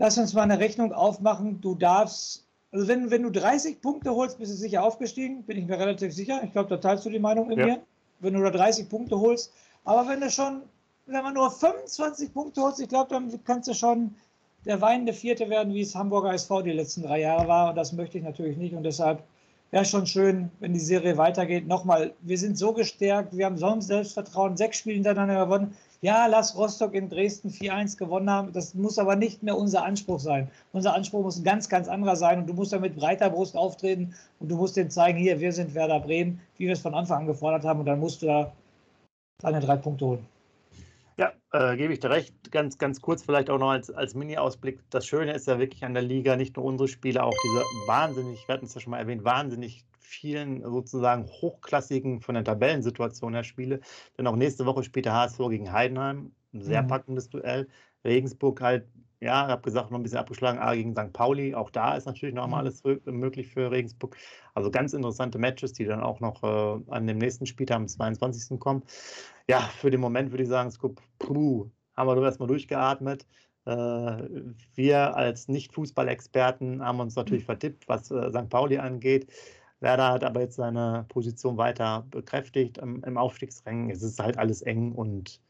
lass 0.00 0.16
uns 0.16 0.32
mal 0.32 0.42
eine 0.42 0.58
Rechnung 0.58 0.92
aufmachen. 0.92 1.60
Du 1.60 1.74
darfst, 1.74 2.46
also 2.72 2.88
wenn, 2.88 3.10
wenn 3.10 3.22
du 3.22 3.30
30 3.30 3.82
Punkte 3.82 4.10
holst, 4.10 4.38
bist 4.38 4.50
du 4.50 4.56
sicher 4.56 4.82
aufgestiegen, 4.82 5.44
bin 5.44 5.58
ich 5.58 5.66
mir 5.66 5.78
relativ 5.78 6.12
sicher. 6.12 6.40
Ich 6.42 6.52
glaube, 6.52 6.70
da 6.70 6.78
teilst 6.78 7.04
du 7.04 7.10
die 7.10 7.18
Meinung 7.18 7.48
mit 7.48 7.58
ja. 7.58 7.66
mir. 7.66 7.82
Wenn 8.18 8.34
du 8.34 8.42
da 8.42 8.50
30 8.50 8.88
Punkte 8.88 9.20
holst. 9.20 9.52
Aber 9.84 10.08
wenn 10.08 10.20
du 10.20 10.30
schon, 10.30 10.62
wenn 11.06 11.22
man 11.22 11.34
nur 11.34 11.50
25 11.50 12.32
Punkte 12.32 12.62
holst, 12.62 12.80
ich 12.80 12.88
glaube, 12.88 13.10
dann 13.10 13.44
kannst 13.44 13.68
du 13.68 13.74
schon 13.74 14.14
der 14.64 14.80
weinende 14.80 15.12
Vierte 15.12 15.48
werden, 15.50 15.74
wie 15.74 15.82
es 15.82 15.94
Hamburger 15.94 16.32
SV 16.32 16.62
die 16.62 16.72
letzten 16.72 17.02
drei 17.02 17.20
Jahre 17.20 17.46
war. 17.46 17.70
Und 17.70 17.76
das 17.76 17.92
möchte 17.92 18.16
ich 18.16 18.24
natürlich 18.24 18.56
nicht. 18.56 18.74
Und 18.74 18.84
deshalb 18.84 19.22
wäre 19.70 19.84
schon 19.84 20.06
schön, 20.06 20.50
wenn 20.60 20.72
die 20.72 20.80
Serie 20.80 21.18
weitergeht. 21.18 21.66
Nochmal, 21.66 22.14
wir 22.22 22.38
sind 22.38 22.56
so 22.56 22.72
gestärkt, 22.72 23.36
wir 23.36 23.44
haben 23.44 23.58
so 23.58 23.66
ein 23.66 23.82
Selbstvertrauen, 23.82 24.56
sechs 24.56 24.78
Spiele 24.78 24.94
hintereinander 24.94 25.44
gewonnen 25.44 25.76
ja, 26.02 26.26
lass 26.26 26.56
Rostock 26.56 26.94
in 26.94 27.10
Dresden 27.10 27.50
4-1 27.50 27.98
gewonnen 27.98 28.30
haben. 28.30 28.52
Das 28.52 28.74
muss 28.74 28.98
aber 28.98 29.16
nicht 29.16 29.42
mehr 29.42 29.56
unser 29.56 29.84
Anspruch 29.84 30.20
sein. 30.20 30.50
Unser 30.72 30.94
Anspruch 30.94 31.22
muss 31.22 31.38
ein 31.38 31.44
ganz, 31.44 31.68
ganz 31.68 31.88
anderer 31.88 32.16
sein 32.16 32.38
und 32.38 32.46
du 32.46 32.54
musst 32.54 32.72
da 32.72 32.78
mit 32.78 32.96
breiter 32.96 33.28
Brust 33.28 33.56
auftreten 33.56 34.14
und 34.38 34.50
du 34.50 34.56
musst 34.56 34.76
denen 34.76 34.90
zeigen, 34.90 35.18
hier, 35.18 35.40
wir 35.40 35.52
sind 35.52 35.74
Werder 35.74 36.00
Bremen, 36.00 36.40
wie 36.56 36.66
wir 36.66 36.72
es 36.72 36.80
von 36.80 36.94
Anfang 36.94 37.20
an 37.20 37.26
gefordert 37.26 37.64
haben 37.64 37.80
und 37.80 37.86
dann 37.86 38.00
musst 38.00 38.22
du 38.22 38.26
da 38.26 38.52
deine 39.42 39.60
drei 39.60 39.76
Punkte 39.76 40.06
holen. 40.06 40.26
Ja, 41.18 41.32
äh, 41.52 41.76
gebe 41.76 41.92
ich 41.92 42.00
dir 42.00 42.08
recht. 42.08 42.50
Ganz, 42.50 42.78
ganz 42.78 43.02
kurz 43.02 43.22
vielleicht 43.22 43.50
auch 43.50 43.58
noch 43.58 43.70
als, 43.70 43.90
als 43.90 44.14
Mini-Ausblick. 44.14 44.80
Das 44.88 45.06
Schöne 45.06 45.34
ist 45.34 45.46
ja 45.46 45.58
wirklich 45.58 45.84
an 45.84 45.92
der 45.92 46.02
Liga, 46.02 46.34
nicht 46.34 46.56
nur 46.56 46.64
unsere 46.64 46.88
Spiele, 46.88 47.22
auch 47.22 47.34
diese 47.44 47.62
wahnsinnig, 47.86 48.48
wir 48.48 48.54
hatten 48.54 48.64
es 48.64 48.74
ja 48.74 48.80
schon 48.80 48.92
mal 48.92 49.00
erwähnt, 49.00 49.22
wahnsinnig 49.22 49.84
vielen 50.10 50.62
sozusagen 50.62 51.26
hochklassigen 51.26 52.20
von 52.20 52.34
der 52.34 52.44
Tabellensituation 52.44 53.34
her 53.34 53.44
Spiele. 53.44 53.80
Denn 54.18 54.26
auch 54.26 54.36
nächste 54.36 54.66
Woche 54.66 54.82
spielt 54.82 55.06
der 55.06 55.14
HSV 55.14 55.38
gegen 55.48 55.72
Heidenheim. 55.72 56.32
Ein 56.52 56.62
sehr 56.62 56.82
mhm. 56.82 56.88
packendes 56.88 57.30
Duell. 57.30 57.68
Regensburg 58.04 58.60
halt, 58.60 58.88
ja, 59.20 59.44
ich 59.44 59.50
habe 59.50 59.62
gesagt, 59.62 59.90
noch 59.90 59.98
ein 59.98 60.02
bisschen 60.02 60.18
abgeschlagen, 60.18 60.58
A 60.58 60.74
gegen 60.74 60.94
St. 60.94 61.12
Pauli. 61.12 61.54
Auch 61.54 61.70
da 61.70 61.96
ist 61.96 62.06
natürlich 62.06 62.34
noch 62.34 62.48
mal 62.48 62.62
mhm. 62.62 62.68
alles 62.82 62.82
möglich 63.04 63.48
für 63.48 63.70
Regensburg. 63.70 64.16
Also 64.54 64.70
ganz 64.70 64.92
interessante 64.92 65.38
Matches, 65.38 65.74
die 65.74 65.84
dann 65.84 66.00
auch 66.00 66.18
noch 66.20 66.42
äh, 66.42 66.80
an 66.90 67.06
dem 67.06 67.18
nächsten 67.18 67.46
Spieltag 67.46 67.76
am 67.76 67.88
22. 67.88 68.58
kommen. 68.58 68.82
Ja, 69.48 69.60
für 69.60 69.90
den 69.90 70.00
Moment 70.00 70.32
würde 70.32 70.42
ich 70.42 70.48
sagen, 70.48 70.70
Scoop, 70.70 71.00
puh, 71.18 71.70
haben 71.96 72.08
wir 72.08 72.22
erstmal 72.22 72.48
durchgeatmet. 72.48 73.26
Äh, 73.66 73.72
wir 74.74 75.14
als 75.14 75.48
Nicht-Fußballexperten 75.48 76.84
haben 76.84 77.00
uns 77.00 77.14
natürlich 77.14 77.44
mhm. 77.44 77.46
vertippt, 77.46 77.88
was 77.88 78.10
äh, 78.10 78.30
St. 78.30 78.48
Pauli 78.48 78.78
angeht. 78.78 79.28
Werder 79.80 80.12
hat 80.12 80.24
aber 80.24 80.40
jetzt 80.40 80.56
seine 80.56 81.06
Position 81.08 81.56
weiter 81.56 82.06
bekräftigt 82.10 82.78
im, 82.78 83.02
im 83.04 83.16
Aufstiegsrängen. 83.16 83.90
Es 83.90 84.02
ist 84.02 84.20
halt 84.20 84.38
alles 84.38 84.62
eng 84.62 84.92
und 84.92 85.40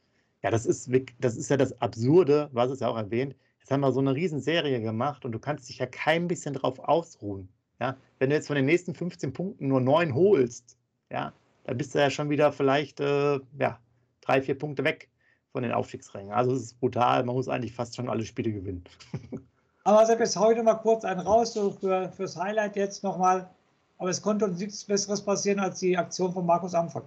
ja, 0.43 0.51
das 0.51 0.67
ist, 0.67 0.91
das 1.19 1.37
ist 1.37 1.51
ja 1.51 1.57
das 1.57 1.81
Absurde, 1.83 2.49
was 2.53 2.71
es 2.71 2.81
ja 2.81 2.89
auch 2.89 2.97
erwähnt. 2.97 3.35
Jetzt 3.59 3.71
haben 3.71 3.81
wir 3.81 3.93
so 3.93 4.01
eine 4.01 4.15
Riesenserie 4.15 4.81
gemacht 4.81 5.25
und 5.25 5.33
du 5.33 5.39
kannst 5.39 5.69
dich 5.69 5.79
ja 5.79 5.87
kein 5.87 6.29
bisschen 6.29 6.55
drauf 6.55 6.79
ausruhen. 6.79 7.49
Ja? 7.79 7.97
Wenn 8.19 8.31
du 8.31 8.37
jetzt 8.37 8.47
von 8.47 8.57
den 8.57 8.67
nächsten 8.67 8.95
15 8.95 9.33
Punkten 9.33 9.69
nur 9.69 9.81
neun 9.81 10.15
holst, 10.15 10.77
ja, 11.11 11.33
dann 11.65 11.77
bist 11.77 11.95
du 11.95 11.99
ja 11.99 12.09
schon 12.09 12.31
wieder 12.31 12.53
vielleicht 12.53 13.01
äh, 13.01 13.41
ja, 13.59 13.79
drei, 14.21 14.41
vier 14.41 14.59
Punkte 14.59 14.85
weg 14.85 15.09
von 15.53 15.63
den 15.63 15.73
Aufstiegsrängen. 15.73 16.33
Also 16.33 16.53
es 16.53 16.63
ist 16.63 16.81
brutal, 16.81 17.25
man 17.25 17.35
muss 17.35 17.49
eigentlich 17.49 17.75
fast 17.75 17.97
schon 17.97 18.09
alle 18.09 18.25
Spiele 18.25 18.53
gewinnen. 18.53 18.85
Aber 19.85 20.05
sag 20.07 20.21
jetzt 20.21 20.37
heute 20.37 20.63
mal 20.63 20.75
kurz 20.75 21.05
einen 21.05 21.21
raus, 21.21 21.55
so 21.55 21.71
für, 21.71 22.11
fürs 22.13 22.37
Highlight 22.37 22.77
jetzt 22.77 23.03
nochmal. 23.03 23.51
Aber 24.01 24.09
es 24.09 24.23
konnte 24.23 24.47
uns 24.47 24.59
nichts 24.59 24.83
Besseres 24.83 25.23
passieren 25.23 25.61
als 25.61 25.81
die 25.81 25.97
Aktion 25.97 26.33
von 26.33 26.47
Markus 26.47 26.75
Anfang. 26.75 27.03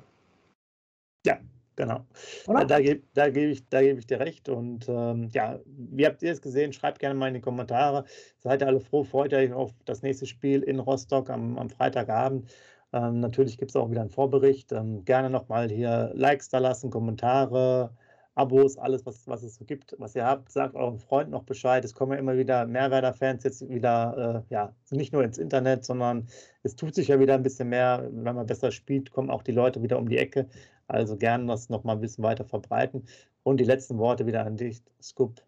Ja, 1.26 1.40
genau. 1.76 2.06
Oder? 2.46 2.66
Da, 2.66 2.80
gebe 2.80 3.02
da 3.16 3.32
geb 3.32 3.50
ich, 3.50 3.68
geb 3.68 3.98
ich 3.98 4.06
dir 4.06 4.20
recht. 4.20 4.48
Und 4.48 4.88
ähm, 4.88 5.28
ja, 5.34 5.60
wie 5.66 6.06
habt 6.06 6.22
ihr 6.22 6.32
es 6.32 6.40
gesehen? 6.40 6.72
Schreibt 6.72 7.00
gerne 7.00 7.16
mal 7.16 7.30
in 7.30 7.34
die 7.34 7.42
Kommentare. 7.42 8.06
Seid 8.38 8.62
ihr 8.62 8.68
alle 8.68 8.80
froh? 8.80 9.04
Freut 9.04 9.34
euch 9.34 9.52
auf 9.52 9.72
das 9.86 10.04
nächste 10.04 10.28
Spiel 10.28 10.62
in 10.62 10.80
Rostock 10.80 11.32
am, 11.32 11.58
am 11.58 11.72
Freitagabend. 11.72 12.54
Ähm, 12.94 13.22
natürlich 13.22 13.58
gibt 13.58 13.72
es 13.72 13.76
auch 13.76 13.90
wieder 13.90 14.02
einen 14.02 14.12
Vorbericht. 14.12 14.72
Ähm, 14.72 15.04
gerne 15.04 15.32
nochmal 15.32 15.70
hier 15.70 16.12
Likes 16.14 16.50
da 16.50 16.60
lassen, 16.60 16.92
Kommentare, 16.92 17.90
Abos, 18.36 18.78
alles, 18.78 19.06
was, 19.06 19.28
was 19.28 19.44
es 19.44 19.56
so 19.56 19.66
gibt, 19.66 19.96
was 20.00 20.16
ihr 20.16 20.26
habt, 20.26 20.52
sagt 20.52 20.76
euren 20.76 20.98
Freunden 20.98 21.32
noch 21.32 21.44
Bescheid. 21.44 21.86
Es 21.86 21.94
kommen 21.94 22.14
ja 22.14 22.18
immer 22.18 22.36
wieder 22.36 22.66
Mehrwerder-Fans 22.66 23.44
jetzt 23.44 23.70
wieder, 23.70 24.46
äh, 24.50 24.54
ja, 24.54 24.74
nicht 24.90 25.14
nur 25.14 25.24
ins 25.24 25.38
Internet, 25.38 25.86
sondern 25.86 26.28
es 26.64 26.76
tut 26.76 26.96
sich 26.96 27.10
ja 27.10 27.20
wieder 27.20 27.36
ein 27.36 27.44
bisschen 27.44 27.70
mehr. 27.70 28.10
Wenn 28.12 28.36
man 28.36 28.48
besser 28.48 28.72
spielt, 28.72 29.12
kommen 29.12 29.30
auch 29.30 29.44
die 29.44 29.52
Leute 29.52 29.84
wieder 29.84 30.00
um 30.00 30.10
die 30.10 30.18
Ecke. 30.18 30.48
Also 30.88 31.16
gerne 31.16 31.46
das 31.46 31.70
noch 31.70 31.84
mal 31.84 31.94
ein 31.94 32.02
bisschen 32.02 32.24
weiter 32.24 32.46
verbreiten. 32.46 33.06
Und 33.44 33.58
die 33.60 33.66
letzten 33.66 33.98
Worte 34.00 34.26
wieder 34.26 34.46
an 34.46 34.58
dich, 34.58 34.82
Scoop. 35.02 35.42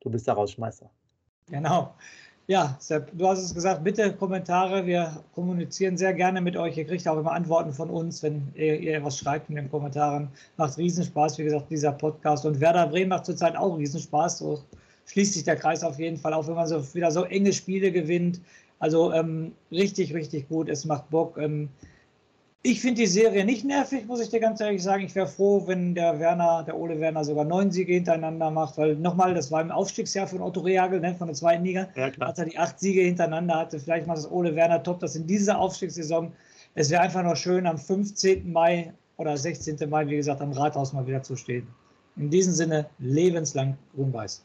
Du 0.00 0.10
bist 0.10 0.26
der 0.26 0.34
Rausschmeißer. 0.34 0.90
Genau. 1.48 1.94
Ja, 2.48 2.76
Sepp, 2.78 3.10
du 3.12 3.26
hast 3.26 3.42
es 3.42 3.52
gesagt, 3.52 3.82
bitte 3.82 4.12
Kommentare. 4.12 4.86
Wir 4.86 5.20
kommunizieren 5.34 5.96
sehr 5.96 6.14
gerne 6.14 6.40
mit 6.40 6.56
euch. 6.56 6.76
Ihr 6.76 6.84
kriegt 6.84 7.08
auch 7.08 7.18
immer 7.18 7.32
Antworten 7.32 7.72
von 7.72 7.90
uns, 7.90 8.22
wenn 8.22 8.52
ihr, 8.54 8.78
ihr 8.78 9.02
was 9.02 9.18
schreibt 9.18 9.50
in 9.50 9.56
den 9.56 9.68
Kommentaren. 9.68 10.28
Macht 10.56 10.78
Riesenspaß, 10.78 11.38
wie 11.38 11.44
gesagt, 11.44 11.68
dieser 11.72 11.90
Podcast. 11.90 12.46
Und 12.46 12.60
Werder 12.60 12.86
Bremen 12.86 13.08
macht 13.08 13.24
zurzeit 13.24 13.56
auch 13.56 13.76
Riesenspaß. 13.76 14.38
So 14.38 14.62
schließt 15.06 15.34
sich 15.34 15.42
der 15.42 15.56
Kreis 15.56 15.82
auf 15.82 15.98
jeden 15.98 16.18
Fall, 16.18 16.34
auch 16.34 16.46
wenn 16.46 16.54
man 16.54 16.68
so 16.68 16.94
wieder 16.94 17.10
so 17.10 17.24
enge 17.24 17.52
Spiele 17.52 17.90
gewinnt. 17.90 18.40
Also 18.78 19.12
ähm, 19.12 19.50
richtig, 19.72 20.14
richtig 20.14 20.48
gut. 20.48 20.68
Es 20.68 20.84
macht 20.84 21.10
Bock. 21.10 21.38
Ähm, 21.38 21.68
ich 22.66 22.80
finde 22.80 23.02
die 23.02 23.06
Serie 23.06 23.44
nicht 23.44 23.64
nervig, 23.64 24.06
muss 24.06 24.20
ich 24.20 24.28
dir 24.28 24.40
ganz 24.40 24.60
ehrlich 24.60 24.82
sagen. 24.82 25.04
Ich 25.04 25.14
wäre 25.14 25.28
froh, 25.28 25.68
wenn 25.68 25.94
der 25.94 26.18
Werner, 26.18 26.64
der 26.64 26.76
Ole 26.76 26.98
Werner 26.98 27.24
sogar 27.24 27.44
neun 27.44 27.70
Siege 27.70 27.94
hintereinander 27.94 28.50
macht, 28.50 28.76
weil 28.76 28.96
nochmal, 28.96 29.34
das 29.34 29.52
war 29.52 29.60
im 29.60 29.70
Aufstiegsjahr 29.70 30.26
von 30.26 30.40
Otto 30.42 30.60
Rehagel, 30.60 30.98
ne, 30.98 31.14
von 31.14 31.28
der 31.28 31.36
zweiten 31.36 31.64
Liga, 31.64 31.88
ja, 31.94 32.10
als 32.18 32.38
er 32.40 32.46
die 32.46 32.58
acht 32.58 32.80
Siege 32.80 33.02
hintereinander 33.02 33.54
hatte. 33.54 33.78
Vielleicht 33.78 34.08
macht 34.08 34.18
das 34.18 34.30
Ole 34.30 34.56
Werner 34.56 34.82
top, 34.82 34.98
das 34.98 35.14
in 35.14 35.28
dieser 35.28 35.60
Aufstiegssaison. 35.60 36.32
Es 36.74 36.90
wäre 36.90 37.02
einfach 37.02 37.22
nur 37.22 37.36
schön, 37.36 37.68
am 37.68 37.78
15. 37.78 38.50
Mai 38.50 38.92
oder 39.16 39.36
16. 39.36 39.88
Mai, 39.88 40.08
wie 40.08 40.16
gesagt, 40.16 40.40
am 40.40 40.50
Rathaus 40.50 40.92
mal 40.92 41.06
wieder 41.06 41.22
zu 41.22 41.36
stehen. 41.36 41.68
In 42.16 42.30
diesem 42.30 42.52
Sinne, 42.52 42.86
lebenslang 42.98 43.78
grün-weiß. 43.94 44.44